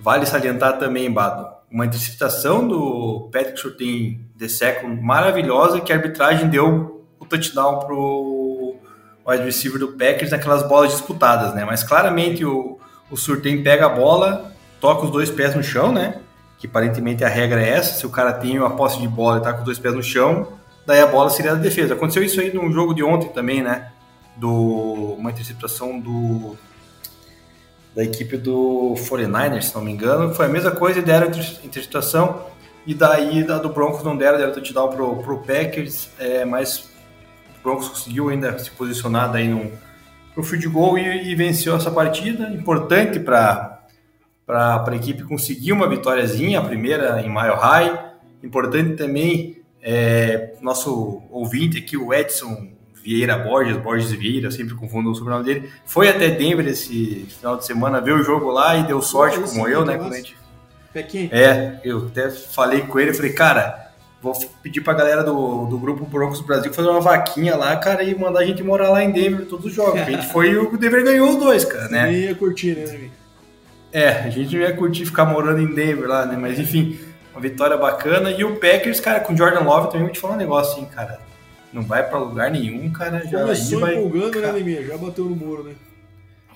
[0.00, 6.48] Vale salientar também, Bado, uma interceptação do Patrick Surtain de Second maravilhosa que a arbitragem
[6.48, 8.76] deu o touchdown pro
[9.26, 11.64] wide receiver do Packers naquelas bolas disputadas, né?
[11.64, 12.78] Mas claramente o,
[13.10, 16.20] o Surtain pega a bola, toca os dois pés no chão, né?
[16.64, 19.42] Que aparentemente a regra é essa, se o cara tem uma posse de bola e
[19.42, 20.48] tá com dois pés no chão,
[20.86, 21.92] daí a bola seria da defesa.
[21.92, 23.90] Aconteceu isso aí no jogo de ontem também, né?
[24.34, 26.56] Do, uma interceptação do
[27.94, 30.34] da equipe do 49ers, se não me engano.
[30.34, 31.28] Foi a mesma coisa e deram
[31.62, 32.46] interceptação.
[32.86, 36.88] E daí da do Broncos não deram, deram touchdown pro, pro Packers, é, mas
[37.58, 39.70] o Broncos conseguiu ainda se posicionar daí no,
[40.32, 42.48] pro field goal e, e venceu essa partida.
[42.48, 43.73] Importante para
[44.46, 48.12] para a equipe conseguir uma vitóriazinha, a primeira em Mile High.
[48.42, 55.14] Importante também, é, nosso ouvinte aqui, o Edson Vieira Borges, Borges Vieira, sempre confundo o
[55.14, 59.00] sobrenome dele, foi até Denver esse final de semana ver o jogo lá e deu
[59.02, 59.96] sorte, como eu, né?
[59.96, 60.36] Quando a gente...
[61.32, 63.84] É, eu até falei com ele, falei, cara,
[64.24, 64.32] Vou
[64.62, 68.40] pedir pra galera do, do grupo Broncos Brasil fazer uma vaquinha lá, cara, e mandar
[68.40, 70.00] a gente morar lá em Denver todos os jogos.
[70.08, 72.06] A gente foi e o Denver ganhou os dois, cara, né?
[72.06, 73.10] Nem ia curtir, né, Davi?
[73.94, 76.36] É, a gente não ia curtir ficar morando em Denver lá, né?
[76.36, 76.98] Mas enfim,
[77.32, 78.28] uma vitória bacana.
[78.32, 81.20] E o Packers, cara, com Jordan Love também vou te falar um negócio, hein, cara.
[81.72, 83.24] Não vai pra lugar nenhum, cara.
[83.24, 84.48] Já Começou vai, empolgando, cara.
[84.52, 84.82] né, Neminha?
[84.84, 85.74] Já bateu no muro, né?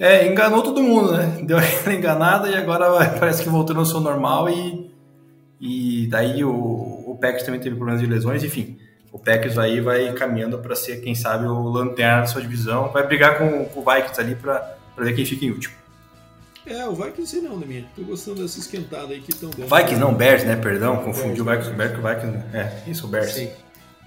[0.01, 1.39] É, enganou todo mundo, né?
[1.43, 4.91] Deu aquela enganada e agora vai- parece que voltou no seu normal e,
[5.61, 8.79] e daí o, o Packers também teve problemas de lesões, enfim.
[9.13, 12.89] O Packers aí vai caminhando para ser, quem sabe, o lanterna da sua divisão.
[12.93, 15.75] Vai brigar com, com o Vikings ali para ver quem fica em último.
[16.69, 17.87] É, o Vikings sei não, Neminha.
[17.97, 19.75] Tô gostando dessa esquentada aí que estão dando.
[19.75, 20.57] Vikings não, Bears, né?
[20.57, 22.57] Perdão, confundi o Vikings com o Bears, o Vikings.
[22.57, 23.33] É, isso, o Bears.
[23.33, 23.51] Sim.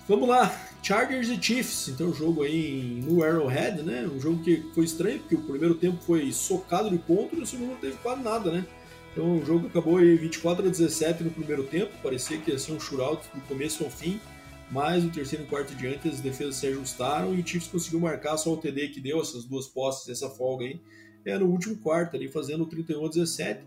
[0.08, 0.54] Vamos lá,
[0.84, 1.88] Chargers e Chiefs.
[1.90, 4.08] Então, o jogo aí no Arrowhead, né?
[4.08, 7.46] Um jogo que foi estranho, porque o primeiro tempo foi socado de ponto e o
[7.46, 8.66] segundo não teve quase nada, né?
[9.12, 11.92] Então, o jogo acabou aí 24 a 17 no primeiro tempo.
[12.02, 14.20] Parecia que ia ser um shootout do começo ao fim.
[14.72, 18.38] Mas no terceiro e quarto diante as defesas se ajustaram e o Chiefs conseguiu marcar
[18.38, 20.80] só o TD que deu essas duas posses, essa folga aí.
[21.26, 23.62] É no último quarto ali, fazendo 31 a 17.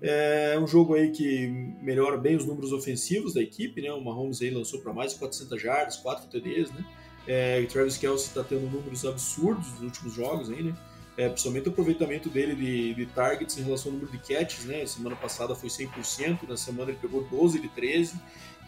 [0.00, 1.48] É um jogo aí que
[1.82, 3.92] melhora bem os números ofensivos da equipe, né?
[3.92, 6.84] O Mahomes aí lançou para mais de 400 jardas, 4 TDs, né?
[7.26, 10.74] É, o Travis Kelce está tendo números absurdos nos últimos jogos aí, né?
[11.16, 14.86] É, principalmente o aproveitamento dele de, de targets em relação ao número de catches, né?
[14.86, 18.14] Semana passada foi 100%, na semana ele pegou 12 de 13.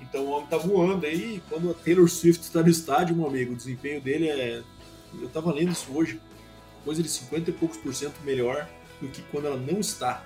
[0.01, 1.41] Então o homem tá voando aí.
[1.49, 4.63] Quando a Taylor Swift está no estádio, meu amigo, o desempenho dele é.
[5.21, 6.21] Eu tava lendo isso hoje,
[6.85, 8.69] coisa de 50 e poucos por cento melhor
[9.01, 10.25] do que quando ela não está.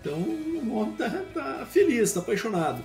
[0.00, 2.84] Então o homem tá, tá feliz, tá apaixonado.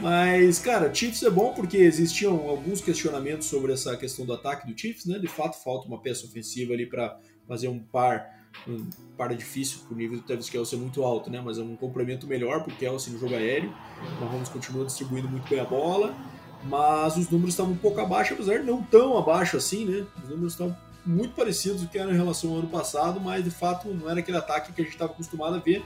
[0.00, 4.78] Mas, cara, Chiefs é bom porque existiam alguns questionamentos sobre essa questão do ataque do
[4.78, 5.18] Chiefs, né?
[5.18, 8.40] De fato, falta uma peça ofensiva ali para fazer um par.
[8.66, 11.40] Um par difícil, porque o nível do Travis Kelce é muito alto, né?
[11.44, 13.72] Mas é um complemento melhor pro Kelce no jogo aéreo.
[14.18, 16.16] O Mahomes continua distribuindo muito bem a bola,
[16.64, 20.04] mas os números estavam um pouco abaixo, apesar de não tão abaixo assim, né?
[20.24, 23.50] Os números estão muito parecidos do que eram em relação ao ano passado, mas de
[23.50, 25.84] fato não era aquele ataque que a gente estava acostumado a ver.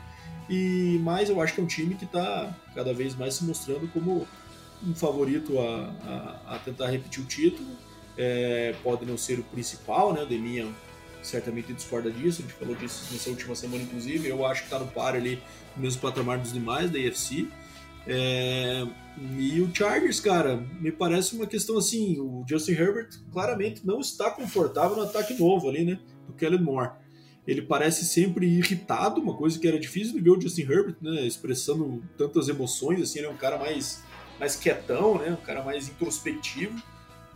[0.48, 3.88] E mais eu acho que é um time que está cada vez mais se mostrando
[3.92, 4.26] como
[4.86, 7.68] um favorito a, a, a tentar repetir o título.
[8.16, 10.22] É, pode não ser o principal, né?
[10.22, 10.68] O Deminha
[11.22, 14.28] certamente discorda disso, a gente falou disso nessa última semana, inclusive.
[14.28, 15.42] Eu acho que está no par ali,
[15.74, 17.48] no mesmo patamar dos demais da AFC.
[18.06, 18.86] É,
[19.38, 24.30] e o Chargers, cara, me parece uma questão assim: o Justin Herbert claramente não está
[24.30, 25.98] confortável no ataque novo ali, né?
[26.26, 26.90] Do Kellen Moore.
[27.46, 31.26] Ele parece sempre irritado, uma coisa que era difícil de ver o Justin Herbert, né?
[31.26, 34.02] Expressando tantas emoções, assim, ele é um cara mais,
[34.40, 35.36] mais quietão, né?
[35.40, 36.82] Um cara mais introspectivo.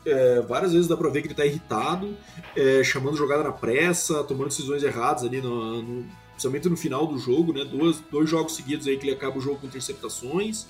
[0.06, 2.16] É, várias vezes dá pra ver que ele tá irritado,
[2.56, 6.06] é, chamando jogada na pressa, tomando decisões erradas ali, no, no,
[6.38, 7.64] principalmente no final do jogo, né?
[7.64, 10.66] Dois, dois jogos seguidos aí que ele acaba o jogo com interceptações,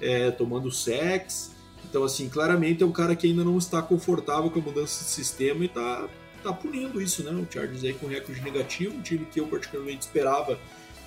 [0.00, 1.50] é, tomando sacks.
[1.84, 5.10] Então, assim, claramente é um cara que ainda não está confortável com a mudança de
[5.10, 6.08] sistema e tá,
[6.40, 7.32] tá punindo isso, né?
[7.32, 10.56] O Chargers aí com recorde negativo, um time que eu particularmente esperava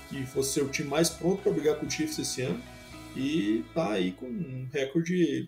[0.09, 2.61] que fosse ser o time mais pronto para brigar com o Chiefs esse ano.
[3.15, 5.47] E tá aí com um recorde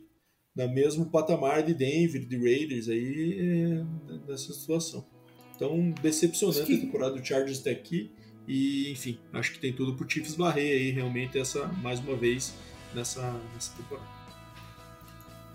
[0.56, 5.06] na mesmo patamar de Denver, de Raiders aí é, nessa situação.
[5.54, 8.12] Então, decepcionante a temporada do Chargers até aqui.
[8.48, 12.54] E, enfim, acho que tem tudo pro Chiefs varrer aí realmente essa, mais uma vez,
[12.94, 13.22] nessa,
[13.54, 14.08] nessa temporada.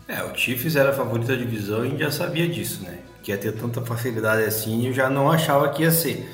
[0.08, 2.98] É, o Chiefs era favorito da divisão e já sabia disso, né?
[3.22, 6.26] Que ia ter tanta facilidade assim, eu já não achava que ia ser.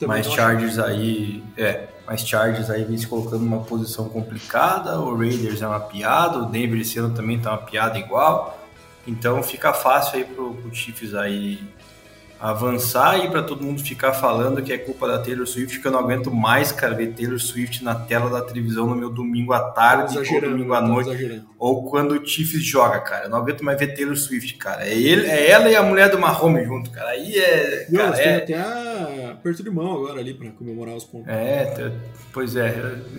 [0.00, 5.16] Também mas Chargers aí, é, mas Chargers aí vem se colocando numa posição complicada, o
[5.16, 8.58] Raiders é uma piada, o Denver esse ano também tá uma piada igual.
[9.06, 11.62] Então fica fácil aí pro, pro Chiefs aí
[12.40, 15.92] avançar e para todo mundo ficar falando que é culpa da Taylor Swift, que eu
[15.92, 19.60] não aguento mais, cara, ver Taylor Swift na tela da televisão no meu domingo à
[19.70, 21.42] tarde ou domingo à noite.
[21.58, 23.24] Ou quando o Chiefs joga, cara.
[23.26, 24.86] Eu não aguento mais ver Taylor Swift, cara.
[24.88, 27.10] É, ele, é ela e a mulher do Mahomes junto, cara.
[27.10, 27.86] Aí é.
[27.90, 31.28] Não, Cara, é, até a aperto de mão agora ali para comemorar os pontos.
[31.28, 31.92] é,
[32.32, 32.74] pois é,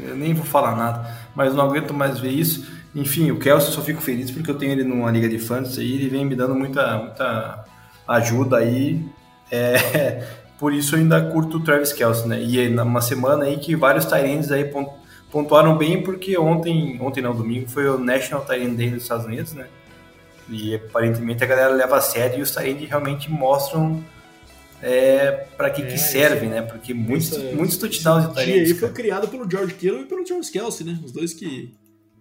[0.08, 2.66] eu- nem vou falar nada, mas não aguento mais ver isso.
[2.94, 5.78] Enfim, o Kelsey eu só fico feliz porque eu tenho ele numa liga de fãs
[5.78, 7.64] e ele vem me dando muita, muita
[8.08, 9.04] ajuda aí.
[9.52, 10.26] É,
[10.60, 12.42] por isso eu ainda curto o Travis Kelsey, né?
[12.42, 14.94] E é numa semana aí que vários Tyrands aí pon-
[15.32, 19.54] pontuaram bem porque ontem, ontem não, domingo, foi o National Tyrant Day dos Estados Unidos,
[19.54, 19.68] né?
[20.50, 24.04] E aparentemente a galera leva a sério e os Tyrands realmente mostram
[24.82, 26.62] é, para que, É, que servem, né?
[26.62, 30.24] Porque muitos, Essa- muitos touchdowns de Tyrands, aí foi criado pelo George Kittle e pelo
[30.24, 31.00] Travis Kelsey, né?
[31.04, 31.74] Os dois que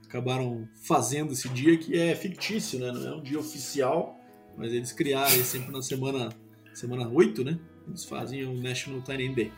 [0.08, 2.92] acabaram fazendo esse dia que é fictício, né?
[2.92, 4.19] Não é um dia oficial,
[4.56, 6.30] mas eles criaram sempre na semana
[6.74, 7.58] semana 8, né?
[7.88, 9.52] Eles fazem o National Tyrant Day.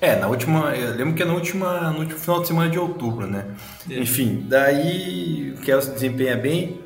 [0.00, 0.74] É, na última.
[0.74, 3.54] Eu lembro que é na última, no último final de semana de outubro, né?
[3.88, 3.98] É.
[3.98, 6.80] Enfim, daí o Kelsey desempenha bem.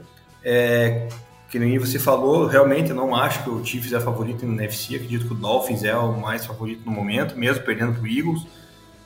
[0.45, 1.09] É,
[1.51, 4.97] que nem você falou, realmente eu não acho que o Chiefs é favorito no NFC,
[4.97, 8.47] acredito que o Dolphins é o mais favorito no momento, mesmo perdendo para o Eagles.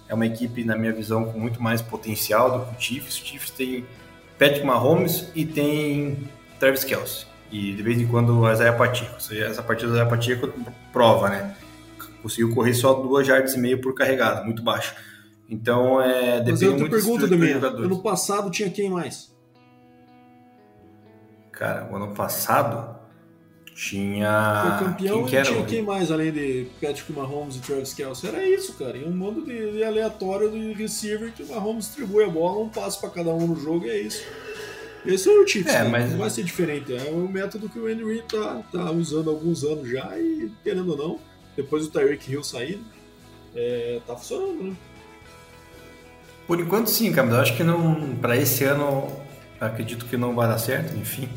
[0.08, 3.16] É uma equipe, na minha visão, com muito mais potencial do que o Chiefs.
[3.16, 3.86] O Chiefs tem
[4.38, 6.28] Patrick Mahomes e tem
[6.58, 7.29] Travis Kelce.
[7.50, 9.16] E de vez em quando o Isaiah Pacheco.
[9.16, 10.52] Essa partida do Isaiah Pacheco
[10.92, 11.56] prova, né?
[12.22, 14.94] Conseguiu correr só duas jardas e meio por carregada, muito baixo.
[15.48, 19.34] Então, é, depende Mas eu muito pergunta, do Ano passado tinha quem mais?
[21.50, 23.00] Cara, o ano passado
[23.74, 24.78] tinha.
[24.78, 28.28] Foi campeão quem e tinha quem mais além de Patrick Mahomes e Travis Kelce?
[28.28, 28.96] Era isso, cara.
[28.96, 32.68] E um mundo de, de aleatório de receiver que o Mahomes distribui a bola, um
[32.68, 34.22] passo para cada um no jogo e é isso.
[35.04, 35.88] Esse é o Chiefs, é, né?
[35.88, 36.10] mas...
[36.10, 36.94] não vai ser diferente.
[36.94, 40.50] É o método que o Andy Reid tá, tá usando há alguns anos já e,
[40.62, 41.20] querendo ou não,
[41.56, 42.80] depois do Tyreek Hill sair,
[43.54, 44.76] é, tá funcionando, né?
[46.46, 49.06] Por enquanto sim, cara, mas eu acho que não, para esse ano,
[49.60, 51.28] acredito que não vai dar certo, enfim,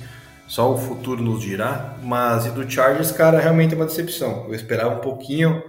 [0.47, 1.95] só o futuro nos dirá.
[2.01, 4.45] Mas e do Chargers, cara, realmente é uma decepção.
[4.47, 5.63] Eu esperava um pouquinho,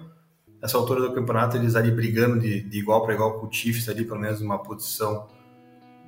[0.63, 3.89] nessa altura do campeonato, eles ali brigando de, de igual para igual com o Chiefs,
[3.89, 5.27] ali pelo menos uma posição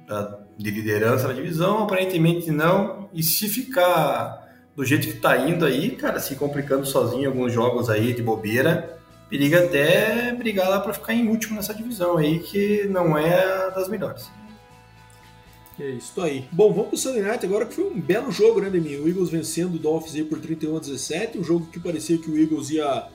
[0.07, 3.09] da, de liderança na divisão, aparentemente não.
[3.13, 7.53] E se ficar do jeito que tá indo aí, cara, se complicando sozinho em alguns
[7.53, 8.99] jogos aí de bobeira,
[9.29, 13.89] periga até brigar lá para ficar em último nessa divisão aí, que não é das
[13.89, 14.31] melhores.
[15.79, 16.47] É isso aí.
[16.53, 18.97] Bom, vamos pro Sunday Night agora, que foi um belo jogo, né, Demi?
[18.97, 22.31] O Eagles vencendo o Dolphins aí por 31 a 17, um jogo que parecia que
[22.31, 23.09] o Eagles ia,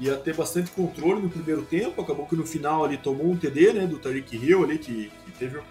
[0.00, 3.74] ia ter bastante controle no primeiro tempo, acabou que no final ali tomou um TD,
[3.74, 5.62] né, do Tariq Hill ali, que, que teve um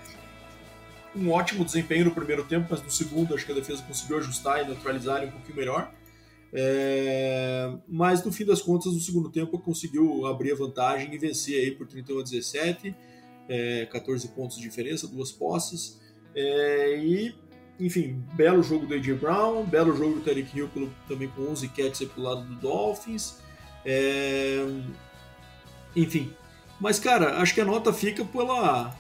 [1.30, 4.68] ótimo desempenho no primeiro tempo, mas no segundo acho que a defesa conseguiu ajustar e
[4.68, 5.92] neutralizar ele um pouquinho melhor.
[6.54, 11.60] É, mas no fim das contas, no segundo tempo, conseguiu abrir a vantagem e vencer
[11.62, 12.96] aí por 31 a 17,
[13.50, 16.00] é, 14 pontos de diferença, duas posses.
[16.34, 17.36] É, e,
[17.80, 19.14] enfim, belo jogo do A.J.
[19.16, 23.42] Brown, belo jogo do Tarek Hill pelo, também com 11 catches pelo lado do Dolphins.
[23.86, 24.66] É,
[25.96, 26.34] enfim,
[26.80, 28.96] mas cara, acho que a nota fica pela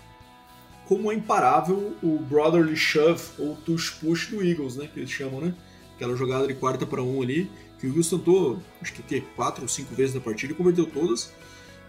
[0.88, 5.42] como é imparável o brotherly shove ou tush push do Eagles, né, que eles chamam,
[5.42, 5.54] né?
[5.96, 9.68] Aquela jogada de quarta para um ali, que o Eagles tentou, acho que quatro ou
[9.68, 11.34] cinco vezes na partida e converteu todas.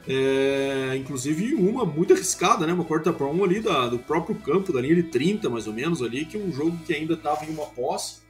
[0.09, 2.73] É, inclusive uma muito arriscada, né?
[2.73, 5.73] Uma quarta para um ali da, do próprio campo, da linha de 30 mais ou
[5.73, 8.21] menos ali, que é um jogo que ainda estava em uma posse.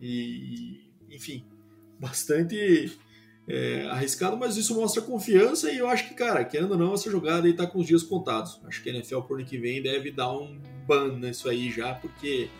[0.00, 1.44] E, enfim,
[2.00, 2.98] bastante
[3.48, 7.10] é, arriscado, mas isso mostra confiança e eu acho que, cara, querendo ou não, essa
[7.10, 8.60] jogada aí tá com os dias contados.
[8.66, 11.94] Acho que a NFL por ano que vem deve dar um ban nisso aí já,
[11.94, 12.50] porque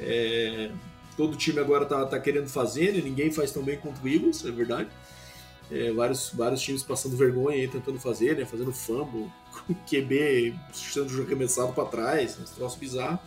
[0.00, 0.70] é,
[1.18, 3.02] todo time agora tá, tá querendo fazer, né?
[3.04, 4.88] ninguém faz tão bem quanto o Eagles, é verdade.
[5.70, 8.44] É, vários, vários times passando vergonha aí, tentando fazer, né?
[8.44, 9.30] Fazendo fumble,
[9.88, 13.18] QB sendo arremessado para trás, esse troço bizarro.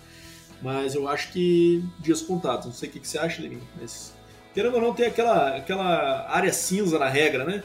[0.61, 2.65] Mas eu acho que dias contados.
[2.65, 4.14] Não sei o que, que você acha, Levinho, mas
[4.55, 7.61] querendo ou não, tem aquela, aquela área cinza na regra, né?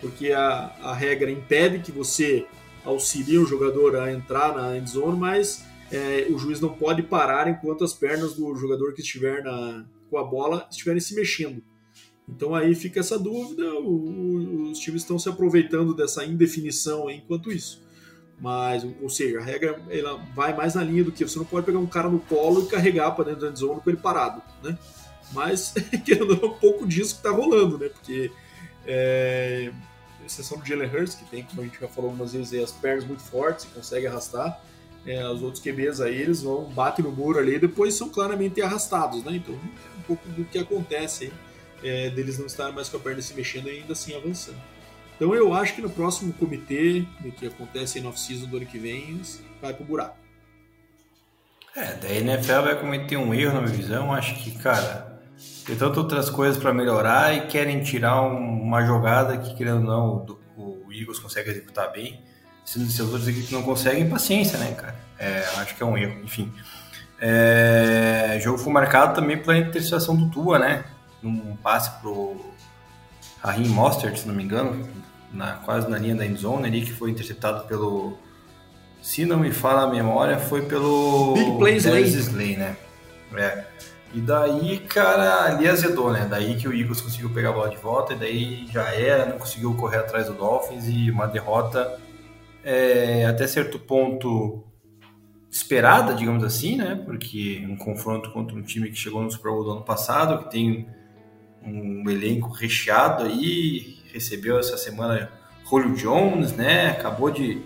[0.00, 2.44] Porque a, a regra impede que você
[2.84, 7.48] auxilie o jogador a entrar na end zone, mas é, o juiz não pode parar
[7.48, 11.62] enquanto as pernas do jogador que estiver na, com a bola estiverem se mexendo.
[12.28, 17.52] Então aí fica essa dúvida, o, o, os times estão se aproveitando dessa indefinição enquanto
[17.52, 17.80] isso.
[18.40, 21.64] Mas, ou seja, a regra ela vai mais na linha do que você não pode
[21.64, 24.76] pegar um cara no colo e carregar para dentro da zona com ele parado, né?
[25.32, 25.74] Mas,
[26.04, 27.88] querendo um pouco disso que está rolando, né?
[27.88, 28.30] Porque,
[28.86, 29.72] é,
[30.24, 33.04] exceção do Jalen Hurts, que tem, como a gente já falou algumas vezes, as pernas
[33.04, 34.60] muito fortes e consegue arrastar,
[35.06, 38.62] é, os outros QBs aí, eles vão, batem no muro ali e depois são claramente
[38.62, 39.36] arrastados, né?
[39.36, 41.32] Então, é um pouco do que acontece aí
[41.82, 44.60] é, deles não estarem mais com a perna se mexendo e ainda assim avançando.
[45.16, 47.04] Então eu acho que no próximo comitê,
[47.38, 49.20] que acontece no off-season do ano que vem,
[49.60, 50.16] vai pro buraco.
[51.76, 54.12] É, da NFL vai cometer um erro na minha visão.
[54.12, 55.11] Acho que, cara,
[55.66, 59.84] tem tantas outras coisas para melhorar e querem tirar um, uma jogada que, querendo ou
[59.84, 60.26] não,
[60.56, 62.20] o, o Eagles consegue executar bem.
[62.64, 64.94] Se, se as outras equipes não conseguem, paciência, né, cara?
[65.18, 66.22] É, acho que é um erro.
[66.24, 66.52] Enfim.
[67.20, 70.84] É, o jogo foi marcado também pela interceptação do Tua, né?
[71.22, 72.36] num passe pro
[73.40, 74.86] Raheem Mostert, se não me engano,
[75.32, 78.18] na, quase na linha da endzone ali, que foi interceptado pelo,
[79.00, 82.76] se não me fala a memória, foi pelo Big Plays Slay, né?
[83.34, 83.64] É.
[84.14, 86.26] E daí, cara, ali azedou, né?
[86.28, 89.38] Daí que o Eagles conseguiu pegar a bola de volta, e daí já era, não
[89.38, 91.98] conseguiu correr atrás do Dolphins e uma derrota
[92.62, 94.64] é, até certo ponto
[95.50, 97.00] esperada, digamos assim, né?
[97.04, 100.50] Porque um confronto contra um time que chegou no Super Bowl do ano passado, que
[100.50, 100.86] tem
[101.64, 105.30] um elenco recheado aí, recebeu essa semana
[105.68, 106.90] Julio Jones, né?
[106.90, 107.62] Acabou de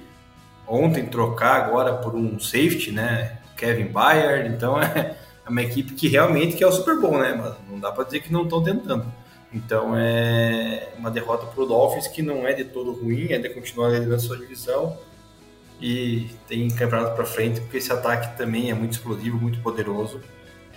[0.66, 3.38] ontem trocar agora por um safety, né?
[3.56, 5.16] Kevin Byard, então é,
[5.46, 7.34] é uma equipe que realmente quer o Super Bowl, né?
[7.34, 9.06] Mas não dá para dizer que não estão tentando.
[9.52, 13.88] Então é uma derrota para o Dolphins que não é de todo ruim, ainda continua
[13.88, 14.98] liderando sua divisão
[15.80, 20.20] e tem campeonato para frente, porque esse ataque também é muito explosivo, muito poderoso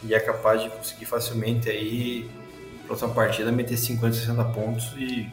[0.03, 2.29] e é capaz de conseguir facilmente aí,
[2.85, 5.27] próxima partida, meter 50, 60 pontos e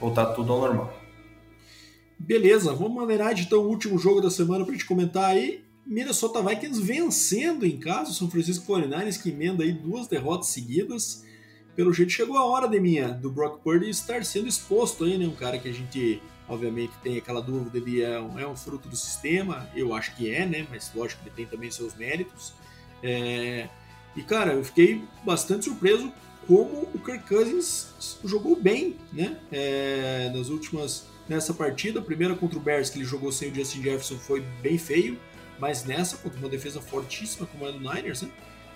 [0.00, 0.94] voltar tudo ao normal.
[2.18, 5.64] Beleza, vamos maneirar então o último jogo da semana para gente comentar aí.
[5.90, 11.24] Minnesota Vikings vencendo em casa o São Francisco 49ers, que emenda aí duas derrotas seguidas.
[11.74, 15.26] Pelo jeito chegou a hora de minha do Brock Purdy estar sendo exposto aí, né?
[15.26, 18.88] Um cara que a gente obviamente tem aquela dúvida de é um, é um fruto
[18.88, 20.64] do sistema, eu acho que é, né?
[20.70, 22.52] Mas lógico que ele tem também seus méritos.
[23.02, 23.68] É...
[24.14, 26.12] E cara, eu fiquei bastante surpreso
[26.46, 29.36] como o Kirk Cousins jogou bem, né?
[29.50, 30.30] É...
[30.32, 33.82] Nas últimas nessa partida, a primeira contra o Bears que ele jogou sem o Justin
[33.82, 35.18] Jefferson foi bem feio,
[35.60, 38.30] mas nessa contra uma defesa fortíssima como a do Niners, né?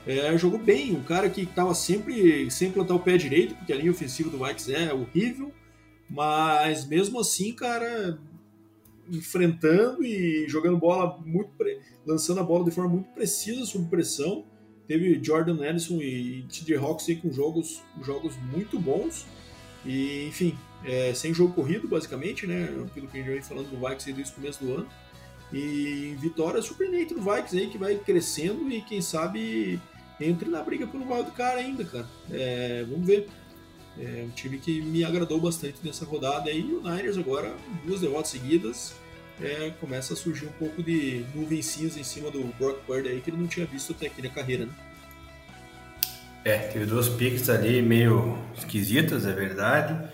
[0.07, 3.76] É, jogou bem, um cara que estava sempre sem plantar o pé direito, porque a
[3.76, 5.51] linha ofensiva do Vikings é horrível,
[6.11, 8.18] mas mesmo assim, cara,
[9.11, 11.51] enfrentando e jogando bola muito,
[12.07, 14.45] lançando a bola de forma muito precisa sob pressão.
[14.87, 19.26] Teve Jordan Ellison e TJ Hawks com jogos, jogos muito bons.
[19.87, 22.64] E, enfim, é, sem jogo corrido, basicamente, né?
[22.87, 24.89] Aquilo que a gente vem falando do Vikings desde o começo do ano.
[25.55, 29.81] E vitória surpreendente do Vikings aí, que vai crescendo e quem sabe
[30.21, 32.07] entre na briga pelo wild card ainda, cara.
[32.31, 33.29] É, vamos ver.
[33.97, 36.61] É um time que me agradou bastante nessa rodada aí.
[36.61, 37.55] E o Niners agora,
[37.87, 38.95] duas derrotas seguidas,
[39.41, 43.21] é, começa a surgir um pouco de nuvens cinza em cima do Brock Purdy aí
[43.21, 44.73] que ele não tinha visto até aqui na carreira, né?
[46.45, 50.13] É, teve duas picks ali meio esquisitas, é verdade.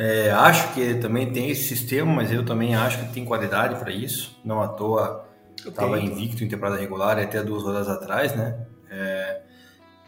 [0.00, 3.90] É, acho que também tem esse sistema, mas eu também acho que tem qualidade para
[3.90, 4.38] isso.
[4.44, 8.60] Não à toa estava invicto em temporada regular até duas rodadas atrás, né?
[8.88, 9.40] É,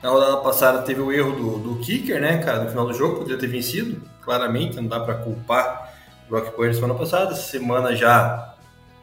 [0.01, 3.16] na rodada passada teve o erro do, do kicker, né, cara, no final do jogo,
[3.16, 5.93] poderia ter vencido, claramente, não dá para culpar
[6.26, 7.32] o Brock Purdy semana passada.
[7.32, 8.55] Essa semana já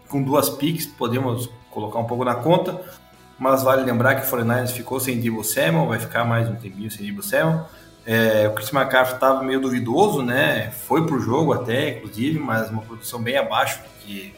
[0.07, 2.79] com duas picks, podemos colocar um pouco na conta,
[3.37, 6.89] mas vale lembrar que o 49ers ficou sem Debo Samuel, vai ficar mais um tempinho
[6.89, 7.67] sem Debo Samuel.
[8.09, 10.71] É, o Chris McCaffrey estava meio duvidoso, né?
[10.71, 14.33] Foi pro jogo até, inclusive, mas uma produção bem abaixo do que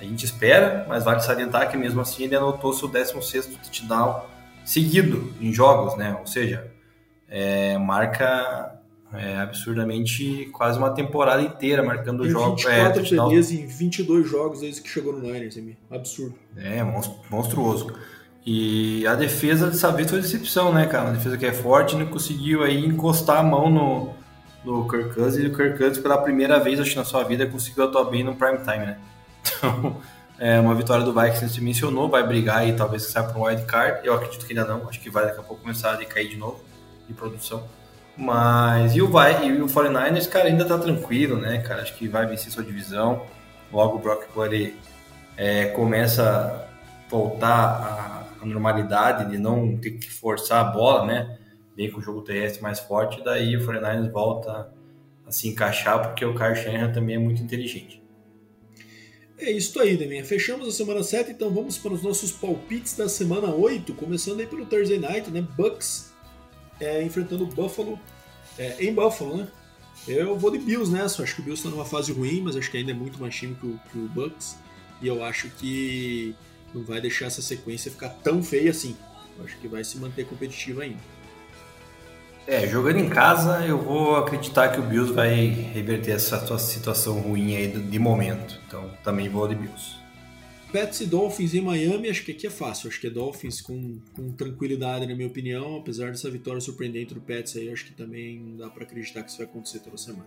[0.00, 0.86] a gente espera.
[0.88, 4.24] Mas vale salientar que mesmo assim ele anotou seu 16 touchdown
[4.64, 6.16] seguido em jogos, né?
[6.18, 6.72] Ou seja,
[7.28, 8.80] é, marca
[9.12, 12.64] é, absurdamente quase uma temporada inteira marcando jogos.
[12.64, 15.58] 24 é, TDs em 22 jogos desde que chegou no Niners,
[15.90, 16.36] absurdo.
[16.56, 16.82] É,
[17.30, 17.94] monstruoso.
[18.44, 21.04] E a defesa dessa vez foi decepção, né, cara?
[21.04, 24.14] Uma defesa que é forte não conseguiu aí encostar a mão no,
[24.64, 27.46] no Kirk Cousins e o Kirk Cousins pela primeira vez, acho que na sua vida,
[27.46, 28.98] conseguiu atuar bem no prime time, né?
[29.42, 30.00] Então,
[30.38, 33.62] é uma vitória do Vikings, você mencionou, vai brigar aí, talvez saia para um wild
[33.64, 34.06] card.
[34.06, 36.36] Eu acredito que ainda não, acho que vai daqui a pouco começar a cair de
[36.36, 36.60] novo
[37.06, 37.62] de produção.
[38.16, 41.82] Mas e o vai e o 49ers, cara, ainda tá tranquilo, né, cara?
[41.82, 43.26] Acho que vai vencer sua divisão.
[43.70, 44.76] Logo o Brock Purdy
[45.36, 51.38] é, começa a voltar à normalidade de não ter que forçar a bola, né?
[51.76, 54.72] Bem com o jogo terrestre mais forte, daí o 49ers volta
[55.26, 58.00] a se encaixar porque o Kyle também é muito inteligente.
[59.38, 60.22] É isso aí, Deminha.
[60.24, 64.46] Fechamos a semana 7, então vamos para os nossos palpites da semana 8, começando aí
[64.46, 65.40] pelo Thursday Night, né?
[65.56, 66.12] Bucks
[66.78, 67.98] é, enfrentando o Buffalo
[68.58, 69.48] é, em Buffalo, né?
[70.06, 72.70] Eu vou de Bills nessa, acho que o Bills está numa fase ruim, mas acho
[72.70, 74.56] que ainda é muito mais time que o, que o Bucks.
[75.00, 76.34] E eu acho que
[76.74, 78.96] não vai deixar essa sequência ficar tão feia assim.
[79.38, 80.98] Eu acho que vai se manter competitivo ainda.
[82.46, 87.54] É, jogando em casa, eu vou acreditar que o Bills vai reverter essa situação ruim
[87.54, 88.60] aí de momento.
[88.66, 90.00] Então, também vou de Bills.
[90.72, 92.88] Pets e Dolphins em Miami, acho que aqui é fácil.
[92.88, 95.76] Acho que é Dolphins com, com tranquilidade, na minha opinião.
[95.76, 99.30] Apesar dessa vitória surpreendente do Pets aí, acho que também não dá para acreditar que
[99.30, 100.26] isso vai acontecer toda semana.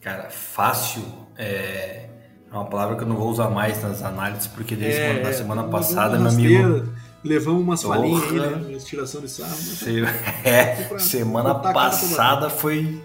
[0.00, 1.02] Cara, fácil
[1.36, 2.08] é,
[2.54, 5.64] é uma palavra que eu não vou usar mais nas análises, porque desde é, semana
[5.64, 6.88] passada, meu amigo
[7.24, 8.78] levamos umas falinhas aí, né?
[8.78, 9.56] Tiração de sarro.
[9.56, 10.04] Se...
[10.44, 13.02] É, semana passada foi.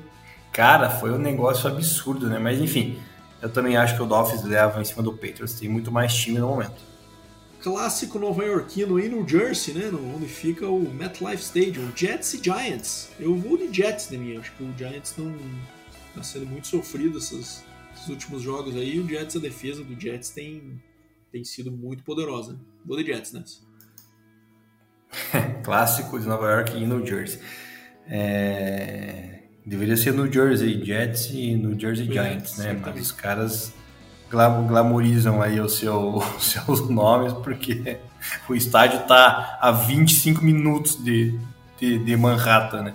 [0.51, 2.37] Cara, foi um negócio absurdo, né?
[2.37, 2.99] Mas enfim,
[3.41, 5.53] eu também acho que o Dolphins leva em cima do Patriots.
[5.53, 6.89] Tem muito mais time no momento.
[7.61, 9.89] Clássico nova-iorquino em New Jersey, né?
[10.15, 11.91] Onde fica o MetLife Stadium.
[11.95, 13.09] Jets e Giants.
[13.19, 14.39] Eu vou de Jets, né, minha?
[14.39, 15.33] Acho que o Giants não
[16.09, 17.63] está sendo muito sofrido esses,
[17.99, 18.99] esses últimos jogos aí.
[18.99, 20.81] O Jets, a defesa do Jets tem,
[21.31, 22.57] tem sido muito poderosa.
[22.85, 23.59] Vou de Jets nessa.
[25.63, 27.39] Clássico de Nova York e New Jersey.
[28.07, 29.43] É...
[29.65, 32.73] Deveria ser New Jersey Jets e New Jersey Giants, né?
[32.73, 33.73] Mas os caras
[34.29, 37.97] glamorizam aí o seu, os seus nomes, porque
[38.47, 41.37] o estádio está a 25 minutos de,
[41.79, 42.93] de, de Manhattan, né?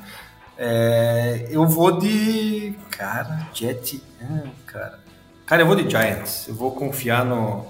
[0.56, 2.74] É, eu vou de.
[2.90, 4.02] Cara, Jet.
[4.20, 5.00] Ah, cara.
[5.46, 6.48] Cara, eu vou de Giants.
[6.48, 7.66] Eu vou confiar no,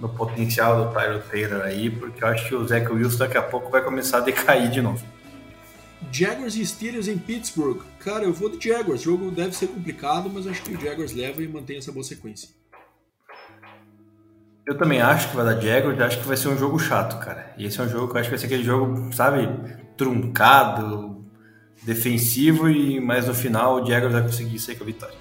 [0.00, 3.42] no potencial do Tyro Taylor aí, porque eu acho que o Zach Wilson daqui a
[3.42, 5.04] pouco vai começar a decair de novo.
[6.10, 7.82] Jaguars e Steelers em Pittsburgh.
[7.98, 9.00] Cara, eu vou de Jaguars.
[9.02, 12.04] O jogo deve ser complicado, mas acho que o Jaguars leva e mantém essa boa
[12.04, 12.48] sequência.
[14.64, 17.54] Eu também acho que vai dar Jaguars, acho que vai ser um jogo chato, cara.
[17.56, 19.48] E esse é um jogo que eu acho que vai ser aquele jogo, sabe,
[19.96, 21.17] truncado,
[21.88, 25.16] defensivo, e mas no final o Jaguars vai conseguir sair com a vitória.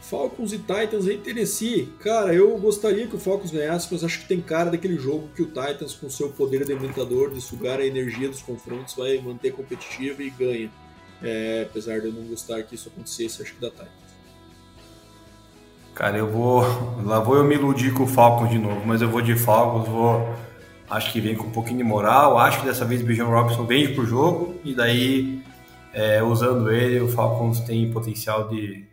[0.00, 1.88] Falcons e Titans em Tennessee.
[2.00, 5.42] Cara, eu gostaria que o Falcons ganhasse, mas acho que tem cara daquele jogo que
[5.42, 10.20] o Titans, com seu poder dementador de sugar a energia dos confrontos, vai manter competitivo
[10.20, 10.70] e ganha.
[11.22, 13.88] É, apesar de eu não gostar que isso acontecesse, acho que dá Titans.
[15.94, 16.62] Cara, eu vou.
[17.02, 19.88] Lá vou eu me iludir com o Falcons de novo, mas eu vou de Falcons,
[19.88, 20.28] vou.
[20.90, 22.36] Acho que vem com um pouquinho de moral.
[22.36, 25.42] Acho que dessa vez o Bijan Robinson vem pro jogo, e daí,
[25.92, 28.90] é, usando ele, o Falcons tem potencial de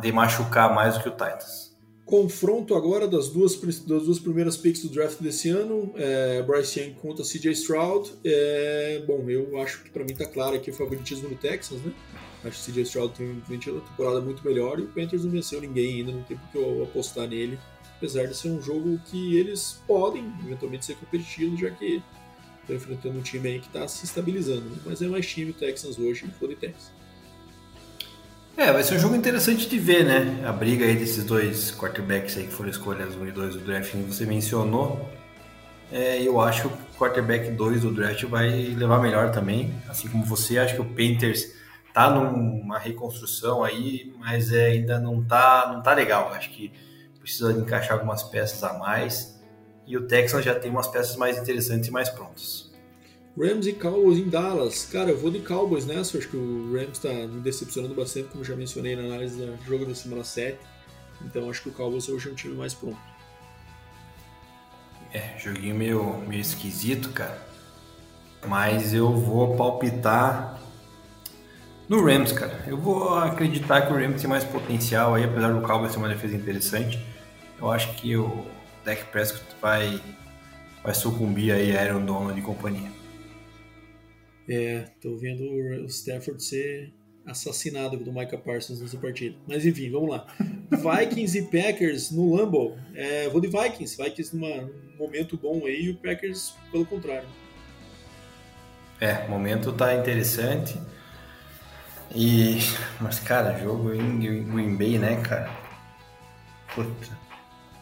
[0.00, 1.70] de machucar mais do que o Titans.
[2.04, 6.94] Confronto agora das duas, das duas primeiras picks do draft desse ano, é, Bryce Young
[6.94, 8.10] contra CJ Stroud.
[8.24, 11.92] É, bom, eu acho que para mim tá claro aqui o favoritismo do Texas, né?
[12.44, 13.28] Acho que o CJ Stroud tem
[13.72, 16.82] uma temporada muito melhor e o Panthers não venceu ninguém ainda, não tem porque eu
[16.82, 17.58] apostar nele.
[17.96, 22.02] Apesar de ser um jogo que eles podem eventualmente ser competitivos, já que
[22.70, 24.62] estão enfrentando um time aí que está se estabilizando.
[24.62, 24.76] Né?
[24.84, 26.92] Mas é mais time o Texans hoje e for de Texas.
[28.56, 30.44] É, vai ser um jogo interessante de ver, né?
[30.46, 33.90] A briga aí desses dois quarterbacks aí que foram escolhas 1 e 2 do draft
[33.90, 35.08] que você mencionou.
[35.90, 39.74] É, eu acho que o quarterback 2 do draft vai levar melhor também.
[39.88, 41.54] Assim como você, acho que o Panthers
[41.94, 46.32] tá numa reconstrução aí, mas é, ainda não tá, não tá legal.
[46.34, 46.70] Acho que
[47.18, 49.39] precisa encaixar algumas peças a mais.
[49.90, 52.70] E o Texans já tem umas peças mais interessantes e mais prontas.
[53.36, 54.84] Rams e Cowboys em Dallas.
[54.84, 56.16] Cara, eu vou de Cowboys nessa.
[56.16, 59.84] Acho que o Rams está me decepcionando bastante, como já mencionei na análise do jogo
[59.84, 60.56] da semana 7.
[61.22, 63.00] Então acho que o Cowboys hoje é um time mais pronto.
[65.12, 67.44] É, joguinho meio, meio esquisito, cara.
[68.46, 70.60] Mas eu vou palpitar
[71.88, 72.62] no Rams, cara.
[72.64, 76.08] Eu vou acreditar que o Rams tem mais potencial aí, apesar do Cowboys ter uma
[76.08, 77.04] defesa interessante.
[77.58, 80.00] Eu acho que o Dak Prescott vai,
[80.82, 82.90] vai sucumbir aí a Aaron Donald e companhia.
[84.48, 86.92] É, tô vendo o Stafford ser
[87.24, 89.36] assassinado do Micah Parsons nessa partida.
[89.46, 90.26] Mas enfim, vamos lá.
[90.70, 92.76] Vikings e Packers no Lambeau.
[92.94, 93.96] É, vou de Vikings.
[94.02, 97.28] Vikings num momento bom aí e o Packers pelo contrário.
[99.00, 100.78] É, o momento tá interessante.
[102.14, 102.58] E.
[103.00, 105.50] Mas, cara, jogo em Green Bay, né, cara?
[106.74, 107.19] Puta.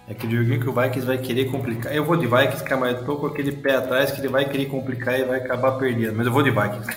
[0.08, 1.94] É aquele joguinho que o Vikings vai querer complicar.
[1.94, 4.48] Eu vou de Vikings, cara, mas eu tô com aquele pé atrás que ele vai
[4.48, 6.16] querer complicar e vai acabar perdendo.
[6.16, 6.96] Mas eu vou de Vikings.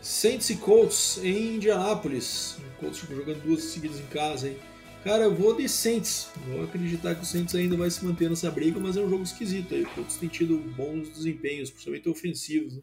[0.00, 2.56] Saints e Colts em Indianápolis.
[2.58, 4.56] O Colts jogando duas seguidas em casa, hein?
[5.02, 6.30] Cara, eu vou de Saints.
[6.46, 9.24] Vou acreditar que o Saints ainda vai se manter nessa briga, mas é um jogo
[9.24, 9.82] esquisito aí.
[9.82, 12.82] O Colts tem tido bons desempenhos, principalmente ofensivos, né?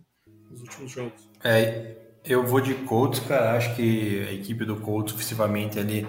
[0.51, 1.29] nos últimos jogos.
[1.41, 1.95] É,
[2.25, 3.55] eu vou de Colts, cara.
[3.55, 6.05] Acho que a equipe do Colts, ofensivamente, ali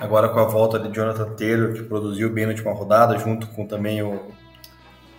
[0.00, 3.66] Agora com a volta de Jonathan Taylor, que produziu bem na última rodada, junto com
[3.66, 4.20] também o,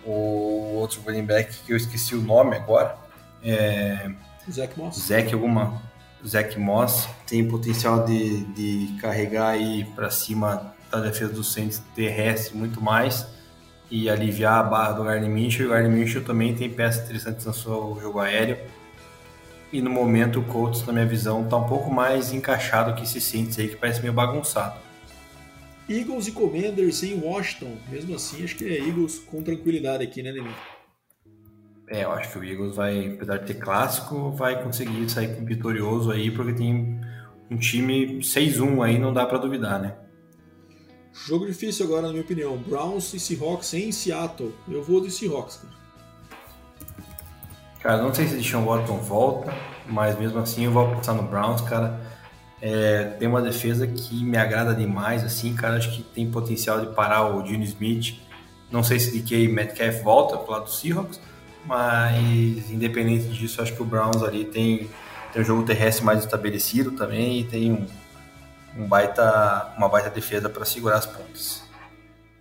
[0.04, 2.96] o outro running back, que eu esqueci o nome agora.
[3.42, 4.10] É,
[4.50, 4.98] Zach Moss.
[4.98, 5.82] Zach alguma.
[6.26, 12.56] Zach Moss tem potencial de, de carregar aí para cima da defesa do Saints terrestre
[12.56, 13.26] muito mais
[13.90, 15.66] e aliviar a barra do Gardner Minshew.
[15.66, 18.58] O Gardner Minshew também tem peças interessantes no seu jogo aéreo.
[19.72, 23.20] E no momento o Colts, na minha visão, está um pouco mais encaixado que esse
[23.20, 24.78] Saints aí, que parece meio bagunçado.
[25.88, 27.76] Eagles e Commanders em Washington.
[27.88, 30.50] Mesmo assim, acho que é Eagles com tranquilidade aqui, né, Nenê?
[31.88, 36.10] É, eu acho que o Eagles vai, apesar de ter clássico, vai conseguir sair vitorioso
[36.10, 37.00] aí, porque tem
[37.48, 39.96] um time 6-1 aí, não dá para duvidar, né?
[41.12, 42.56] Jogo difícil agora, na minha opinião.
[42.58, 44.52] Browns e Seahawks em Seattle.
[44.68, 45.74] Eu vou de Seahawks, cara.
[47.80, 49.54] Cara, não sei se Deshaun Watson volta,
[49.86, 52.00] mas mesmo assim eu vou apostar no Browns, cara.
[52.60, 55.76] É, tem uma defesa que me agrada demais, assim, cara.
[55.76, 58.18] Acho que tem potencial de parar o Gene Smith.
[58.70, 61.20] Não sei se DK Metcalf volta pro lado do Seahawks,
[61.64, 64.90] mas independente disso, acho que o Browns ali tem,
[65.32, 67.86] tem um jogo terrestre mais estabelecido também e tem um,
[68.76, 71.65] um baita, uma baita defesa para segurar as pontas.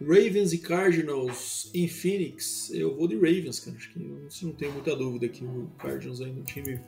[0.02, 3.78] Ravens e Cardinals em Phoenix, eu vou de Ravens, cara.
[3.78, 6.80] Acho que eu não tenho muita dúvida que o Cardinals ainda é um time,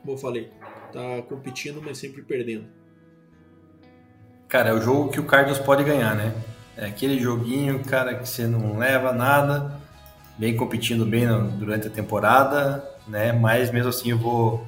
[0.00, 0.50] como eu falei,
[0.92, 2.66] tá competindo, mas sempre perdendo.
[4.48, 6.34] Cara, é o jogo que o Cardinals pode ganhar, né?
[6.76, 9.80] É aquele joguinho, cara, que você não leva nada,
[10.36, 11.26] vem competindo bem
[11.56, 13.32] durante a temporada, né?
[13.32, 14.66] Mas mesmo assim eu vou,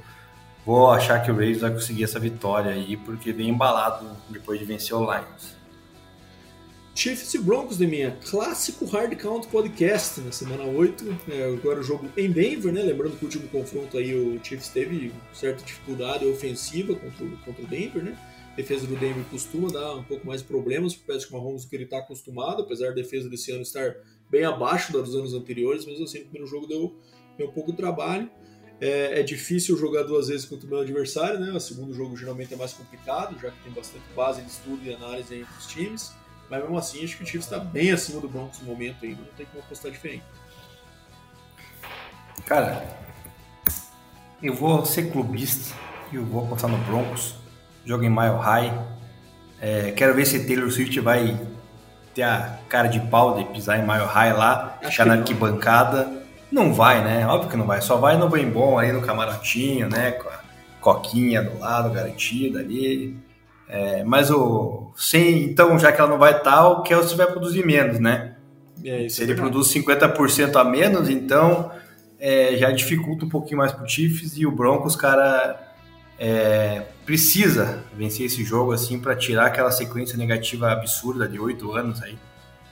[0.65, 4.65] vou achar que o Ravens vai conseguir essa vitória aí, porque vem embalado depois de
[4.65, 5.62] vencer o Lions.
[6.95, 11.05] Chiefs e Broncos de minha clássico Hard Count Podcast na semana 8.
[11.31, 12.83] É, agora o jogo em Denver, né?
[12.83, 17.65] Lembrando que o último confronto aí o Chiefs teve certa dificuldade ofensiva contra, o, contra
[17.65, 18.17] o Denver, né?
[18.53, 21.65] A defesa do Denver costuma dar um pouco mais de problemas para o Patrick Mahomes
[21.65, 23.97] do que ele está acostumado, apesar da defesa desse ano estar
[24.31, 26.95] bem abaixo da dos anos anteriores, mas assim, o primeiro jogo deu,
[27.39, 28.31] deu um pouco de trabalho.
[28.79, 31.53] É, é, difícil jogar duas vezes contra o meu adversário, né?
[31.53, 34.93] O segundo jogo geralmente é mais complicado, já que tem bastante base de estudo e
[34.93, 36.13] análise entre os times.
[36.51, 39.21] Mas mesmo assim, acho que o Chiefs está bem acima do Broncos no momento ainda,
[39.23, 40.25] não tem como apostar diferente.
[42.45, 42.87] Cara,
[44.43, 45.75] eu vou ser clubista
[46.13, 47.37] e eu vou apostar no Broncos.
[47.85, 48.73] Jogo em Mile High.
[49.61, 51.41] É, quero ver se Taylor Swift vai
[52.15, 56.23] ter a cara de pau de pisar em Mile High lá, acho ficar na arquibancada.
[56.51, 57.27] Não vai, né?
[57.27, 57.81] Óbvio que não vai.
[57.81, 60.13] Só vai no bem bom aí no camarotinho, né?
[60.13, 60.41] Com a
[60.81, 63.17] coquinha do lado garantida ali.
[63.69, 64.93] É, mas o.
[64.97, 68.37] Sem, então, já que ela não vai estar, o Kelsey vai produzir menos, né?
[68.85, 71.71] É, Se ele produz 50% a menos, então
[72.19, 75.75] é, já dificulta um pouquinho mais pro Chiefs e o Broncos, cara,
[76.19, 82.01] é, precisa vencer esse jogo assim para tirar aquela sequência negativa absurda de oito anos
[82.01, 82.17] aí.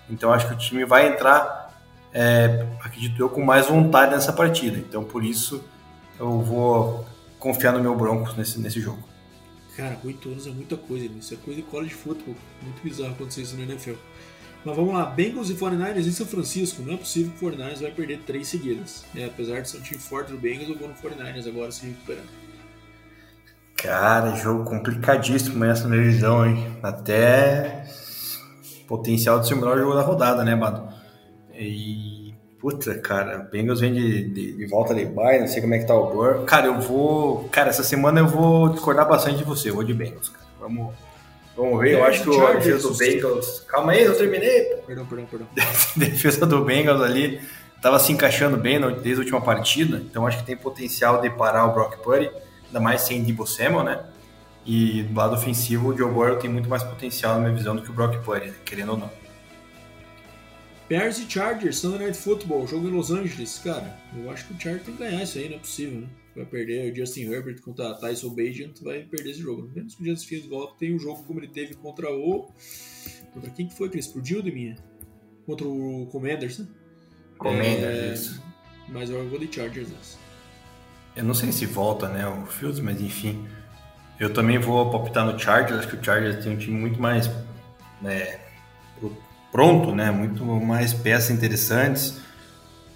[0.09, 1.77] Então acho que o time vai entrar,
[2.13, 4.79] é, acredito eu, com mais vontade nessa partida.
[4.79, 5.65] Então por isso
[6.19, 7.05] eu vou
[7.41, 9.03] confiar no meu Broncos nesse, nesse jogo.
[9.77, 12.35] Cara, 8 anos é muita coisa, isso é coisa de college football.
[12.63, 13.95] Muito bizarro acontecer isso no NFL.
[14.65, 16.83] Mas vamos lá, Bengals e 49ers em São Francisco.
[16.83, 19.05] Não é possível que o 49ers vai perder três seguidas.
[19.15, 21.87] É, apesar de ser um time forte do Bengals, eu vou no 49ers agora se
[21.87, 22.29] recuperando.
[23.77, 26.77] Cara, jogo complicadíssimo essa minha visão, hein?
[26.83, 27.87] Até
[28.87, 30.93] potencial de ser o melhor jogo da rodada, né, Bado?
[31.55, 32.10] E
[32.61, 35.79] Puta, cara, o Bengals vem de, de, de, volta de bye, não sei como é
[35.79, 36.45] que tá o Burr.
[36.45, 37.49] Cara, eu vou.
[37.49, 40.45] Cara, essa semana eu vou discordar bastante de você, eu vou de Bengals, cara.
[40.61, 40.95] Vamos,
[41.57, 43.65] vamos ver, eu acho que a defesa do Bengals.
[43.67, 44.65] Calma aí, eu terminei.
[44.87, 45.49] Perdão, perdão, perdão.
[45.97, 47.41] defesa do Bengals ali
[47.81, 51.65] tava se encaixando bem desde a última partida, então acho que tem potencial de parar
[51.65, 52.31] o Brock Purdy,
[52.67, 54.05] ainda mais sem Debo Samuel, né?
[54.67, 57.81] E do lado ofensivo, o Joe Burrow tem muito mais potencial, na minha visão, do
[57.81, 58.55] que o Brock Purdy, né?
[58.67, 59.20] querendo ou não.
[60.91, 63.61] Bears e Chargers, Sunday Night Football, jogo em Los Angeles.
[63.63, 66.09] Cara, eu acho que o Chargers tem que ganhar isso aí, não é possível, né?
[66.35, 69.71] Vai perder o Justin Herbert contra Tyson Bagent, vai perder esse jogo.
[69.73, 72.51] Menos que o Justin Fields volta, tem um jogo como ele teve contra o...
[73.33, 74.77] Contra quem que foi que ele explodiu de minha?
[75.47, 76.67] Contra o Commanders, né?
[77.39, 78.41] Commanders,
[78.89, 78.91] é...
[78.93, 80.19] Mas eu vou de Chargers nessa.
[81.15, 83.47] Eu não sei se volta, né, o Fields, mas enfim.
[84.19, 87.31] Eu também vou palpitar no Chargers, acho que o Chargers tem um time muito mais...
[88.03, 88.41] Né,
[89.53, 90.11] pronto, né?
[90.11, 92.21] Muito mais peças interessantes.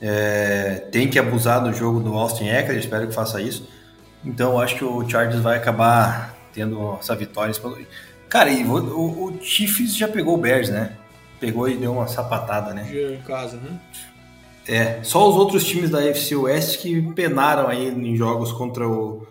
[0.01, 3.69] É, tem que abusar do jogo do Austin Eckler, espero que faça isso.
[4.25, 7.55] Então acho que o Chargers vai acabar tendo essa vitória.
[8.29, 10.93] Cara, e o, o, Chiefs já pegou o Bears, né?
[11.41, 12.89] Pegou e deu uma sapatada, né?
[12.91, 13.79] em casa, né?
[14.67, 19.27] É, só os outros times da FC West que penaram aí em jogos contra o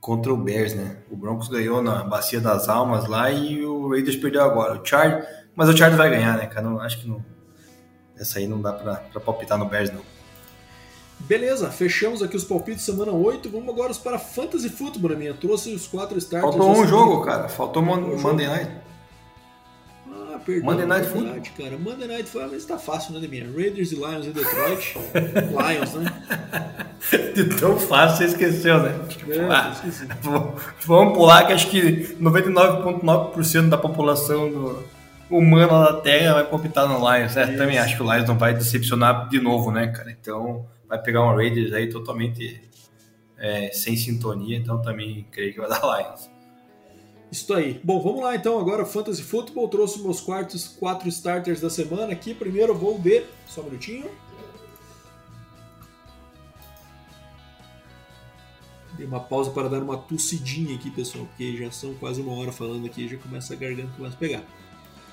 [0.00, 0.98] contra o Bears, né?
[1.10, 4.80] O Broncos ganhou na Bacia das Almas lá e o Raiders perdeu agora.
[4.80, 6.68] O Chargers mas o Chargers vai ganhar, né, cara?
[6.68, 7.24] Não, acho que não.
[8.18, 10.02] Essa aí não dá pra, pra palpitar no Bears, não.
[11.20, 13.48] Beleza, fechamos aqui os palpites semana 8.
[13.48, 15.32] Vamos agora para Fantasy Football, minha.
[15.32, 16.54] Trouxe os quatro starters.
[16.54, 17.48] Faltou um jogo, cara.
[17.48, 18.36] Faltou Monday jogo.
[18.36, 18.70] Night.
[20.08, 20.64] Ah, perdão.
[20.64, 21.42] Monday Night Football.
[21.56, 21.78] Cara.
[21.78, 23.50] Monday Night Football, mas tá fácil, né, minha?
[23.50, 24.98] Raiders e Lions em Detroit.
[25.72, 26.12] Lions, né?
[27.34, 29.00] De tão fácil, você esqueceu, né?
[29.28, 29.74] É, ah,
[30.84, 34.95] vamos pular que acho que 99,9% da população do
[35.30, 37.36] humana da Terra vai palpitar no Lions.
[37.36, 40.10] É, também acho que o Lions não vai decepcionar de novo, né, cara?
[40.10, 42.60] Então vai pegar um Raiders aí totalmente
[43.36, 46.30] é, sem sintonia, então também creio que vai dar Lions.
[47.30, 47.80] Isso aí.
[47.82, 49.68] Bom, vamos lá então agora, Fantasy Football.
[49.68, 52.32] Trouxe meus quartos, quatro starters da semana aqui.
[52.32, 53.24] Primeiro vou de.
[53.46, 54.08] Só um minutinho.
[58.96, 62.50] Dei uma pausa para dar uma tossidinha aqui, pessoal, porque já são quase uma hora
[62.50, 64.42] falando aqui, já começa a garganta começa a pegar.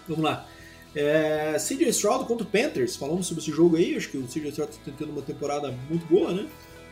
[0.07, 0.47] Vamos lá.
[0.95, 2.95] É, CJ Stroud contra o Panthers.
[2.95, 3.95] Falamos sobre esse jogo aí.
[3.95, 6.47] Acho que o CJ Stroud está tendo uma temporada muito boa, né?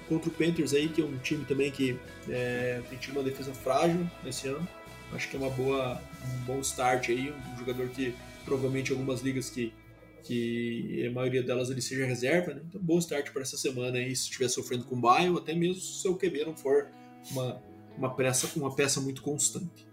[0.10, 1.98] Contra o Panthers aí, que é um time também que
[2.30, 4.68] é, tem tido uma defesa frágil nesse ano.
[5.14, 7.34] Acho que é uma boa, um bom start aí.
[7.54, 9.74] Um jogador que provavelmente algumas ligas que,
[10.24, 12.62] que a maioria delas ele seja reserva, né?
[12.68, 15.92] Então, bom start para essa semana aí, se estiver sofrendo com baio, até mesmo se
[15.92, 16.88] o seu QB não for
[17.32, 17.62] uma,
[17.98, 19.86] uma, peça, uma peça muito constante.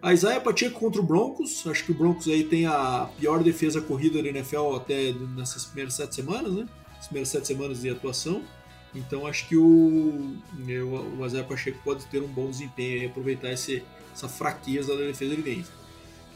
[0.00, 1.66] A Isaiah Pacheco contra o Broncos.
[1.66, 5.94] Acho que o Broncos aí tem a pior defesa corrida da NFL até nessas primeiras
[5.94, 6.68] sete semanas, né?
[6.98, 8.42] As primeiras sete semanas de atuação.
[8.94, 13.82] Então acho que o, o Isaiah Pacheco pode ter um bom desempenho e aproveitar esse,
[14.14, 15.78] essa fraqueza da defesa de Denver.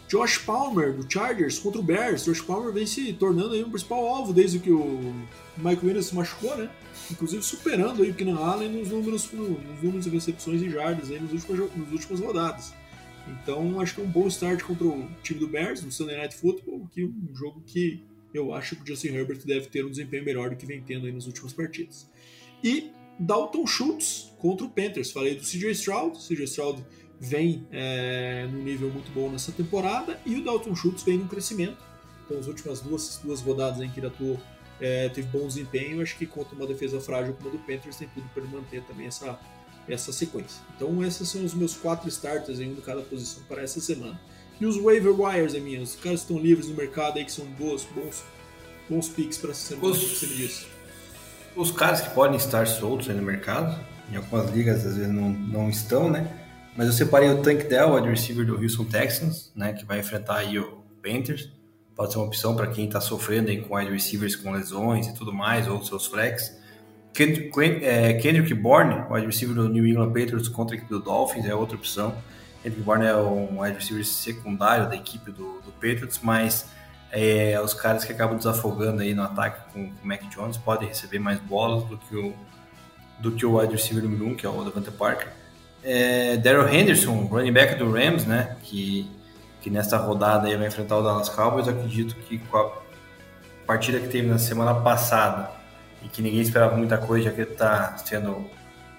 [0.08, 2.24] Josh Palmer, do Chargers, contra o Bears.
[2.24, 5.14] Josh Palmer vem se tornando aí um principal alvo desde que o
[5.56, 6.68] Mike Williams se machucou, né?
[7.10, 11.20] Inclusive superando aí o Keenan Allen nos números, nos números de recepções e jardas aí
[11.20, 12.81] nas últimas, nas últimas rodadas.
[13.28, 16.34] Então acho que é um bom start contra o time do Bears no Sunday Night
[16.34, 18.04] Football, que é um jogo que
[18.34, 21.06] eu acho que o Justin Herbert deve ter um desempenho melhor do que vem tendo
[21.06, 22.10] aí nas últimas partidas.
[22.64, 25.10] E Dalton Schultz contra o Panthers.
[25.10, 26.18] Falei do CJ Stroud.
[26.18, 26.84] CJ Stroud
[27.20, 31.78] vem é, num nível muito bom nessa temporada e o Dalton Schultz vem num crescimento.
[32.24, 34.40] Então, as últimas duas, duas rodadas em que ele atuou,
[34.80, 36.00] é, teve bom desempenho.
[36.02, 38.82] Acho que contra uma defesa frágil como a do Panthers, tem tudo para ele manter
[38.84, 39.38] também essa,
[39.88, 40.60] essa sequência.
[40.76, 44.20] Então, esses são os meus quatro starters em um de cada posição para essa semana.
[44.60, 47.84] E os waiver wires, minha, os caras estão livres no mercado aí que são boas,
[47.94, 48.22] bons,
[48.88, 49.98] bons picks para essa semana, os...
[49.98, 50.72] como você me disse
[51.54, 53.78] os caras que podem estar soltos aí no mercado,
[54.10, 56.38] em algumas ligas às vezes não, não estão, né?
[56.76, 59.72] Mas eu separei o Tank Dell, wide receiver do Houston Texans, né?
[59.74, 61.50] Que vai enfrentar aí o Panthers.
[61.94, 65.14] Pode ser uma opção para quem está sofrendo aí com wide receivers com lesões e
[65.14, 66.56] tudo mais, ou seus flex.
[67.12, 71.46] Kendrick, é, Kendrick Bourne, wide receiver do New England Patriots contra a equipe do Dolphins,
[71.46, 72.14] é outra opção.
[72.62, 76.66] Kendrick Bourne é um receiver secundário da equipe do, do Patriots, mas
[77.10, 81.18] é, os caras que acabam desafogando aí no ataque com, o Mac Jones podem receber
[81.18, 82.34] mais bolas do que o
[83.18, 85.28] do que o wide receiver número 1, um, que é o Devante Parker.
[85.84, 89.08] É, Daryl Henderson, running back do Rams, né, que,
[89.60, 92.72] que nesta rodada aí vai enfrentar o Dallas Cowboys, acredito que com a
[93.64, 95.61] partida que teve na semana passada
[96.04, 98.44] e que ninguém esperava muita coisa, já que ele está sendo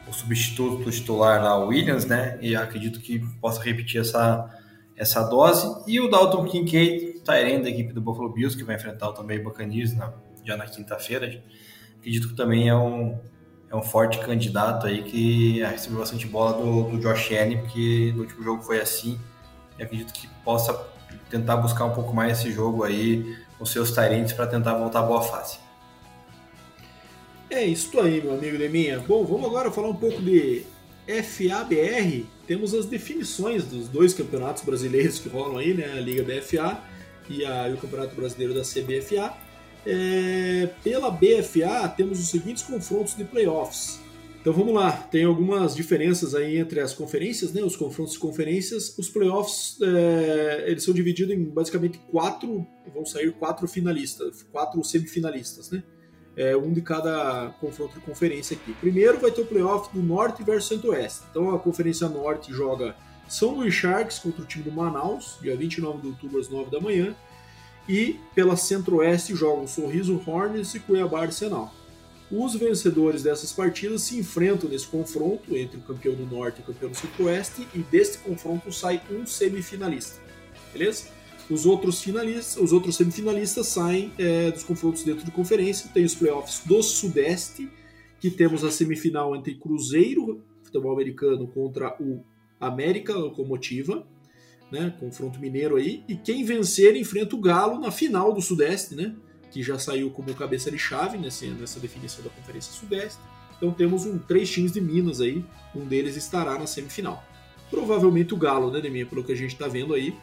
[0.08, 4.50] o substituto titular lá, o Williams, né, e acredito que possa repetir essa,
[4.96, 5.68] essa dose.
[5.88, 9.42] E o Dalton Kincaid Tyrene da equipe do Buffalo Bills, que vai enfrentar o também
[9.42, 11.42] Buccaneers na, já na quinta-feira.
[11.98, 13.18] Acredito que também é um,
[13.70, 18.24] é um forte candidato aí que recebeu bastante bola do, do Josh Allen, porque no
[18.24, 19.18] último jogo foi assim.
[19.80, 20.74] E acredito que possa
[21.30, 25.04] tentar buscar um pouco mais esse jogo aí com seus Tyrants para tentar voltar à
[25.04, 25.63] boa fase.
[27.50, 29.00] É isso aí, meu amigo Deminha.
[29.00, 30.64] Bom, vamos agora falar um pouco de
[31.08, 32.26] FABR.
[32.48, 35.94] Temos as definições dos dois campeonatos brasileiros que rolam aí, né?
[35.94, 36.82] A Liga BFA
[37.30, 39.34] e, a, e o Campeonato Brasileiro da CBFA.
[39.86, 44.00] É, pela BFA, temos os seguintes confrontos de playoffs.
[44.44, 47.64] Então vamos lá, tem algumas diferenças aí entre as conferências, né?
[47.64, 53.32] Os confrontos de conferências, os playoffs, é, eles são divididos em basicamente quatro, vão sair
[53.32, 55.82] quatro finalistas, quatro semifinalistas, né?
[56.36, 58.74] É, um de cada confronto de conferência aqui.
[58.74, 61.26] Primeiro vai ter o playoff do Norte versus Centro-Oeste.
[61.30, 62.96] Então a Conferência Norte joga
[63.28, 66.80] são Luís Sharks contra o time do Manaus, dia 29 de outubro às 9 da
[66.80, 67.16] manhã.
[67.88, 71.74] E pela Centro-Oeste jogam Sorriso Hornets e Cuiabá Arsenal.
[72.32, 76.66] Os vencedores dessas partidas se enfrentam nesse confronto entre o campeão do Norte e o
[76.66, 80.20] campeão do Centro-Oeste, e deste confronto sai um semifinalista.
[80.72, 81.10] Beleza?
[81.50, 85.90] Os outros finalistas, os outros semifinalistas saem é, dos confrontos dentro de conferência.
[85.94, 87.70] Tem os playoffs do Sudeste,
[88.20, 92.24] que temos a semifinal entre Cruzeiro, futebol americano, contra o
[92.60, 94.08] América Locomotiva,
[94.72, 99.14] né, confronto mineiro aí, e quem vencer enfrenta o Galo na final do Sudeste, né,
[99.52, 103.20] que já saiu como cabeça de chave nessa, nessa definição da Conferência Sudeste.
[103.58, 107.24] Então temos um, três times de Minas aí, um deles estará na semifinal.
[107.70, 110.16] Provavelmente o Galo, né, Deminha, pelo que a gente está vendo aí,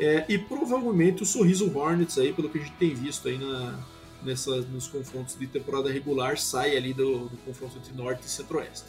[0.00, 3.78] é, e provavelmente o Sorriso Hornets aí, pelo que a gente tem visto aí na,
[4.22, 8.86] nessa, nos confrontos de temporada regular, sai ali do, do confronto entre Norte e Centro-Oeste.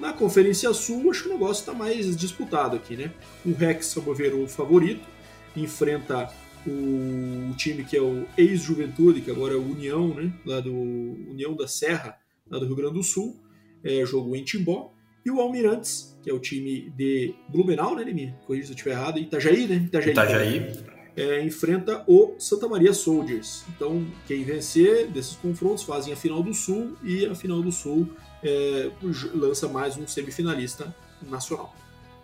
[0.00, 3.12] Na Conferência Sul, acho que o negócio está mais disputado aqui, né?
[3.44, 5.06] O Rex, ver o favorito,
[5.54, 6.32] enfrenta
[6.66, 10.32] o, time que é o ex-Juventude, que agora é o União, né?
[10.44, 12.18] Lá do União da Serra,
[12.50, 13.36] lá do Rio Grande do Sul,
[13.84, 14.92] é, jogou em Timbó.
[15.24, 18.34] E o Almirantes, que é o time de Blumenau, né, Lemir?
[18.46, 19.18] Corrija se eu estiver errado.
[19.18, 19.76] Itajaí, né?
[19.86, 20.12] Itajaí.
[20.12, 20.72] Itajaí.
[21.16, 23.64] É, enfrenta o Santa Maria Soldiers.
[23.68, 28.08] Então, quem vencer desses confrontos fazem a final do Sul e a final do Sul
[28.42, 28.90] é,
[29.34, 30.94] lança mais um semifinalista
[31.28, 31.74] nacional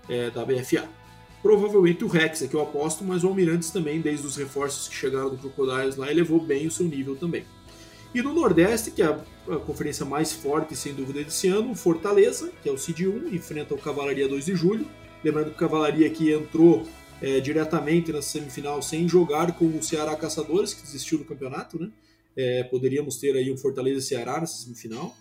[0.08, 0.88] é, da BFA.
[1.42, 4.94] Provavelmente o Rex é que eu aposto, mas o Almirantes também, desde os reforços que
[4.94, 7.44] chegaram do Crocodiles lá, elevou bem o seu nível também.
[8.14, 12.50] E no Nordeste, que é a, conferência mais forte, sem dúvida, desse ano, o Fortaleza,
[12.62, 14.86] que é o Cid 1, enfrenta o Cavalaria 2 de julho.
[15.22, 16.86] Lembrando que o Cavalaria aqui entrou
[17.20, 21.90] é, diretamente na semifinal sem jogar com o Ceará Caçadores, que desistiu do campeonato, né?
[22.36, 25.16] É, poderíamos ter aí um Fortaleza Ceará nessa semifinal.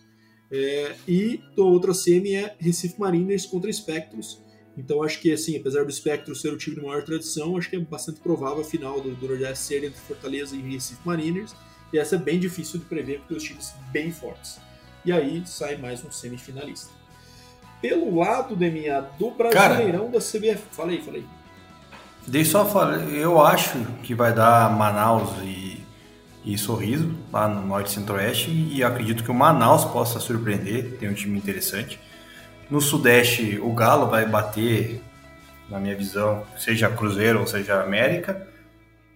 [0.52, 4.44] É, e a outra semi é Recife Mariners contra Spectros.
[4.78, 7.78] Então acho que, assim, apesar do Spectro ser o time de maior tradição, acho que
[7.78, 11.56] é bastante provável a final do, do Nordeste ser entre Fortaleza e Recife Mariners.
[11.96, 14.60] E essa é bem difícil de prever, porque os times bem fortes.
[15.06, 16.91] E aí sai mais um semifinalista.
[17.82, 20.62] Pelo lado, Deminha, do Brasileirão Cara, da CBF.
[20.74, 21.26] Falei, falei.
[22.28, 25.82] Dei só falar, eu acho que vai dar Manaus e,
[26.43, 31.14] e Sorriso lá no Norte Centro-Oeste e acredito que o Manaus possa surpreender, tem um
[31.14, 31.98] time interessante.
[32.70, 35.02] No Sudeste, o Galo vai bater,
[35.70, 38.54] na minha visão, seja Cruzeiro ou seja América.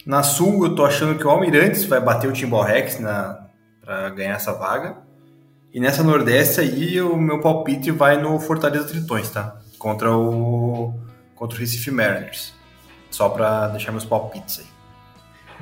[0.09, 3.45] Na Sul, eu tô achando que o Almirantes vai bater o Timbal Rex na
[3.79, 4.97] para ganhar essa vaga.
[5.71, 9.61] E nessa Nordeste aí, o meu palpite vai no Fortaleza Tritões, tá?
[9.77, 10.95] Contra o
[11.35, 12.55] contra o Recife Mariners.
[13.11, 14.65] Só para deixar meus palpites aí.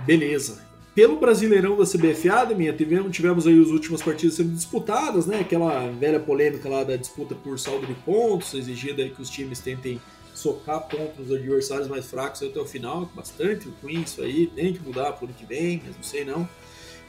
[0.06, 0.66] Beleza.
[0.96, 5.42] Pelo Brasileirão da CBFA, Deminha, tivemos, tivemos aí as últimas partidas sendo disputadas, né?
[5.42, 10.00] Aquela velha polêmica lá da disputa por saldo de pontos, exigida que os times tentem
[10.38, 14.80] socar pontos nos adversários mais fracos até o final, bastante com isso aí, tem que
[14.82, 16.48] mudar por ano que vem, mas não sei não.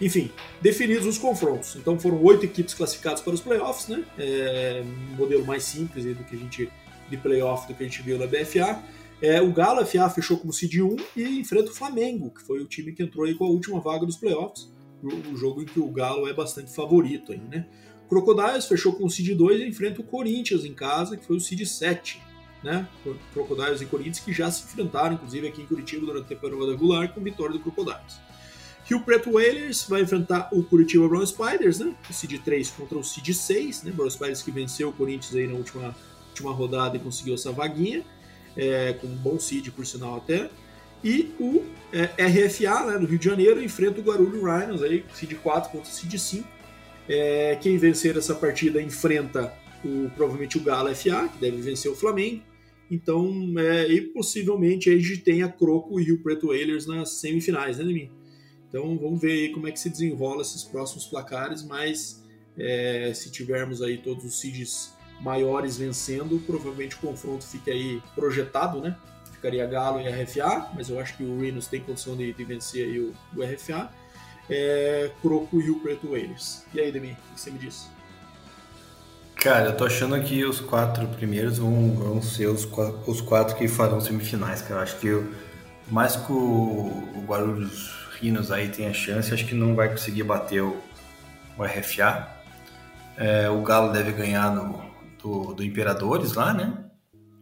[0.01, 0.31] Enfim,
[0.63, 1.77] definidos os confrontos.
[1.77, 4.05] Então foram oito equipes classificadas para os playoffs, né?
[4.17, 6.71] É um modelo mais simples do que a gente
[7.11, 8.83] de playoff do que a gente viu na BFA.
[9.21, 12.67] É, o Galo FA fechou como seed 1 e enfrenta o Flamengo, que foi o
[12.67, 14.73] time que entrou aí com a última vaga dos playoffs.
[15.03, 17.67] O jogo em que o Galo é bastante favorito aí, né?
[18.07, 21.37] O Crocodiles fechou com o seed 2 e enfrenta o Corinthians em casa, que foi
[21.37, 22.28] o seed 7.
[22.63, 22.89] Né?
[23.33, 27.13] Crocodiles e Corinthians que já se enfrentaram, inclusive aqui em Curitiba durante a temporada regular,
[27.13, 28.21] com vitória do Crocodiles.
[28.85, 31.95] Rio Preto Whalers vai enfrentar o Curitiba Brown Spiders, né?
[32.09, 33.93] O seed 3 contra o seed 6, né?
[33.93, 35.95] Brown Spiders que venceu o Corinthians aí na última,
[36.31, 38.03] última rodada e conseguiu essa vaguinha
[38.57, 40.51] é, com um bom seed, por sinal até.
[41.05, 45.35] E o é, RFA, né, do Rio de Janeiro, enfrenta o Guarulhos Rhinos, aí, seed
[45.35, 46.49] 4 contra seed 5.
[47.09, 49.55] É, quem vencer essa partida enfrenta
[49.85, 52.43] o, provavelmente o Galo FA, que deve vencer o Flamengo.
[52.91, 57.79] Então, é, e possivelmente a gente tem a Croco e Rio Preto Whalers nas semifinais,
[57.79, 58.11] né, Demi?
[58.69, 62.25] Então, vamos ver aí como é que se desenrola esses próximos placares, mas
[62.57, 68.81] é, se tivermos aí todos os seeds maiores vencendo, provavelmente o confronto fica aí projetado,
[68.81, 68.97] né?
[69.33, 72.87] Ficaria Galo e RFA, mas eu acho que o Rhinos tem condição de, de vencer
[72.87, 73.91] aí o, o RFA.
[74.51, 76.65] É, Croco e o Preto Whalers.
[76.73, 77.91] E aí, Demi, o que você me diz?
[79.39, 82.69] Cara, eu tô achando que os quatro primeiros vão, vão ser os,
[83.07, 84.81] os quatro que farão semifinais, cara.
[84.81, 85.25] Eu acho que
[85.89, 87.89] mais que o, o Guarulhos
[88.21, 90.77] Rhinos aí tem a chance, acho que não vai conseguir bater o,
[91.57, 92.29] o RFA.
[93.17, 94.83] É, o Galo deve ganhar no,
[95.23, 96.77] do, do Imperadores lá, né?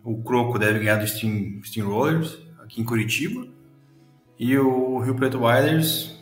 [0.04, 3.48] O Croco deve ganhar do Steam, Steam Rollers aqui em Curitiba.
[4.38, 6.14] E o Rio Preto Wilders,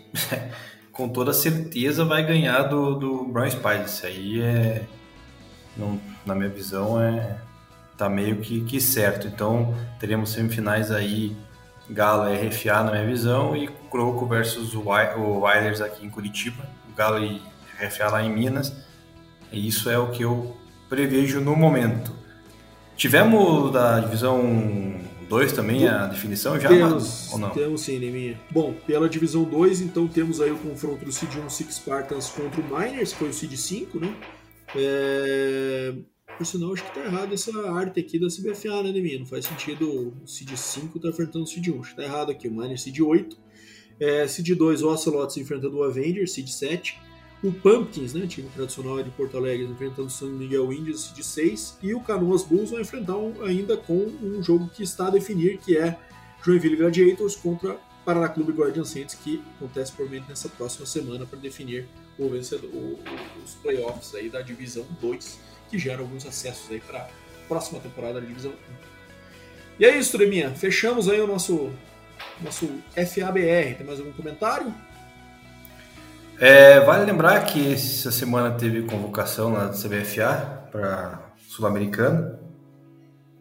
[0.92, 3.94] com toda certeza, vai ganhar do, do Brown Spiders.
[3.94, 4.84] Isso aí é,
[5.76, 7.36] não, na minha visão, é
[7.96, 9.26] tá meio que, que certo.
[9.26, 11.36] Então, teremos semifinais aí,
[11.88, 16.96] Galo e RFA na minha visão, e Croco versus o, Wilders aqui em Curitiba, o
[16.96, 17.40] Galo e
[17.80, 18.72] RFA lá em Minas.
[19.52, 20.56] E isso é o que eu
[20.88, 22.12] prevejo no momento.
[22.96, 26.68] Tivemos da divisão 2 também a definição já?
[26.68, 27.50] Temos, ou não?
[27.50, 28.38] temos sim, Neminha.
[28.50, 32.60] Bom, pela divisão 2, então temos aí o confronto do Seed 1 Six Spartans contra
[32.60, 34.14] o Miners, que foi o Seed 5, né?
[34.74, 35.94] É...
[36.36, 39.20] Por sinal, acho que tá errado essa arte aqui da CBFA, né, Neminha?
[39.20, 39.88] Não faz sentido
[40.22, 41.80] o Seed 5 tá enfrentando o Seed 1.
[41.80, 42.48] Acho que tá errado aqui.
[42.48, 43.36] O Miners Seed 8.
[44.00, 46.98] É, Seed 2, o Ocelots enfrentando o Avenger, Seed 7
[47.44, 51.78] o Pumpkins, né, time tradicional de Porto Alegre, enfrentando o São Miguel Indians de 6,
[51.82, 55.58] e o Canoas Bulls vão enfrentar um, ainda com um jogo que está a definir,
[55.58, 55.98] que é
[56.42, 61.86] Joinville Gladiators contra Paraná Clube Guardian Saints, que acontece provavelmente nessa próxima semana para definir
[62.18, 62.70] o vencedor,
[63.44, 65.38] os playoffs aí da Divisão 2,
[65.70, 67.08] que gera alguns acessos aí para a
[67.48, 68.54] próxima temporada da Divisão 1.
[69.80, 70.50] E é isso, Treminha.
[70.50, 71.72] Fechamos aí o nosso,
[72.40, 73.76] nosso FABR.
[73.76, 74.72] Tem mais algum comentário?
[76.38, 82.38] É, vale lembrar que essa semana teve convocação na CBFA para Sul-Americano,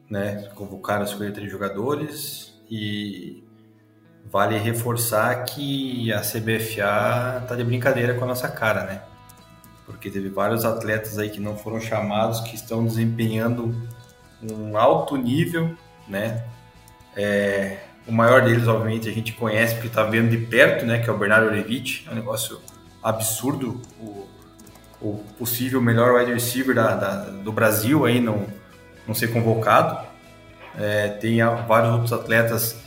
[0.09, 0.49] né?
[0.55, 3.43] Convocaram 53 jogadores e
[4.31, 9.01] vale reforçar que a CBFA tá de brincadeira com a nossa cara, né?
[9.85, 13.75] Porque teve vários atletas aí que não foram chamados que estão desempenhando
[14.41, 15.75] um alto nível,
[16.07, 16.45] né?
[17.15, 20.99] É, o maior deles, obviamente, a gente conhece porque está vendo de perto, né?
[20.99, 22.59] Que é o Bernardo Levite, é um negócio
[23.01, 24.27] absurdo o,
[25.01, 28.47] o possível melhor wide receiver da, da, do Brasil aí não,
[29.05, 30.07] não ser convocado.
[30.79, 31.37] É, tem
[31.67, 32.77] vários outros atletas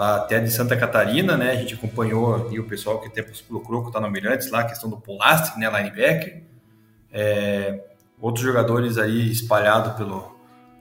[0.00, 1.50] até de Santa Catarina, né?
[1.50, 4.64] A gente acompanhou e o pessoal que tem pelo Croco tá no Mirantes lá, a
[4.64, 5.68] questão do Polastic, né?
[5.68, 6.42] Linebacker.
[7.12, 7.80] É,
[8.20, 10.36] outros jogadores aí espalhados pelo,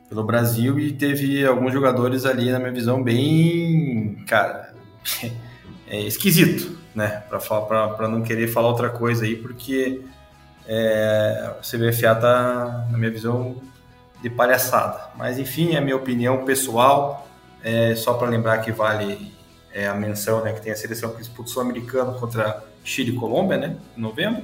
[0.07, 4.73] pelo Brasil e teve alguns jogadores ali, na minha visão, bem, cara,
[5.87, 7.23] é esquisito, né?
[7.29, 10.01] Para não querer falar outra coisa aí, porque
[10.67, 13.61] é, o CBFA tá, na minha visão,
[14.21, 15.09] de palhaçada.
[15.15, 17.28] Mas enfim, é a minha opinião pessoal.
[17.63, 19.33] É, só para lembrar que vale
[19.73, 23.15] é, a menção, né, que tem a seleção que disputa o Sul-Americano contra Chile e
[23.15, 24.43] Colômbia, né, em novembro.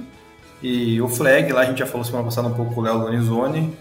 [0.62, 3.00] E o flag, lá a gente já falou semana passada um pouco com o Léo
[3.00, 3.76] Donizoni,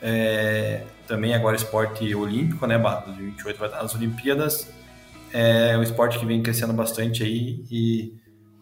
[0.00, 4.70] é, também agora esporte olímpico, né, 2028 vai estar nas Olimpíadas.
[5.32, 8.14] É um esporte que vem crescendo bastante aí e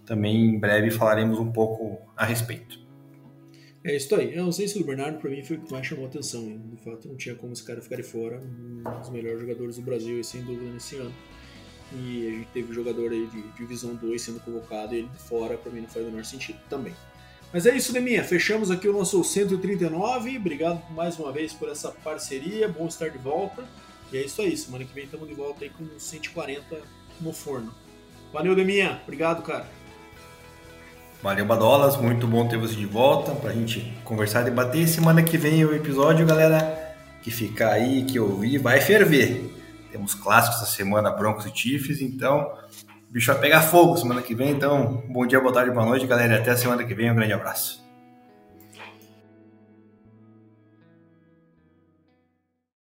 [0.06, 2.79] também em breve falaremos um pouco a respeito.
[3.82, 4.38] É isso aí.
[4.38, 6.58] A ausência do Bernardo para mim foi o que mais chamou a atenção.
[6.70, 8.40] De fato, não tinha como esse cara ficar de fora.
[8.40, 11.14] Um dos melhores jogadores do Brasil, sem dúvida, nesse ano.
[11.92, 15.56] E a gente teve jogador aí de divisão 2 sendo convocado e ele de fora,
[15.56, 16.94] para mim não faz o menor sentido também.
[17.52, 18.22] Mas é isso, Deminha.
[18.22, 20.36] Fechamos aqui o nosso 139.
[20.36, 22.68] Obrigado mais uma vez por essa parceria.
[22.68, 23.64] Bom estar de volta.
[24.12, 24.56] E é isso aí.
[24.56, 26.80] Semana que vem estamos de volta aí com 140
[27.20, 27.74] no forno.
[28.32, 29.00] Valeu, Deminha.
[29.02, 29.66] Obrigado, cara.
[31.22, 31.98] Valeu, Badolas.
[31.98, 34.88] Muito bom ter você de volta para a gente conversar, debater.
[34.88, 39.54] Semana que vem o episódio, galera, que ficar aí, que ouvir, vai ferver.
[39.92, 42.50] Temos clássicos essa semana, Broncos e Chiefs, então
[43.10, 44.50] o bicho vai pegar fogo semana que vem.
[44.50, 46.38] Então, bom dia, boa tarde, boa noite, galera.
[46.38, 47.10] Até a semana que vem.
[47.10, 47.79] Um grande abraço.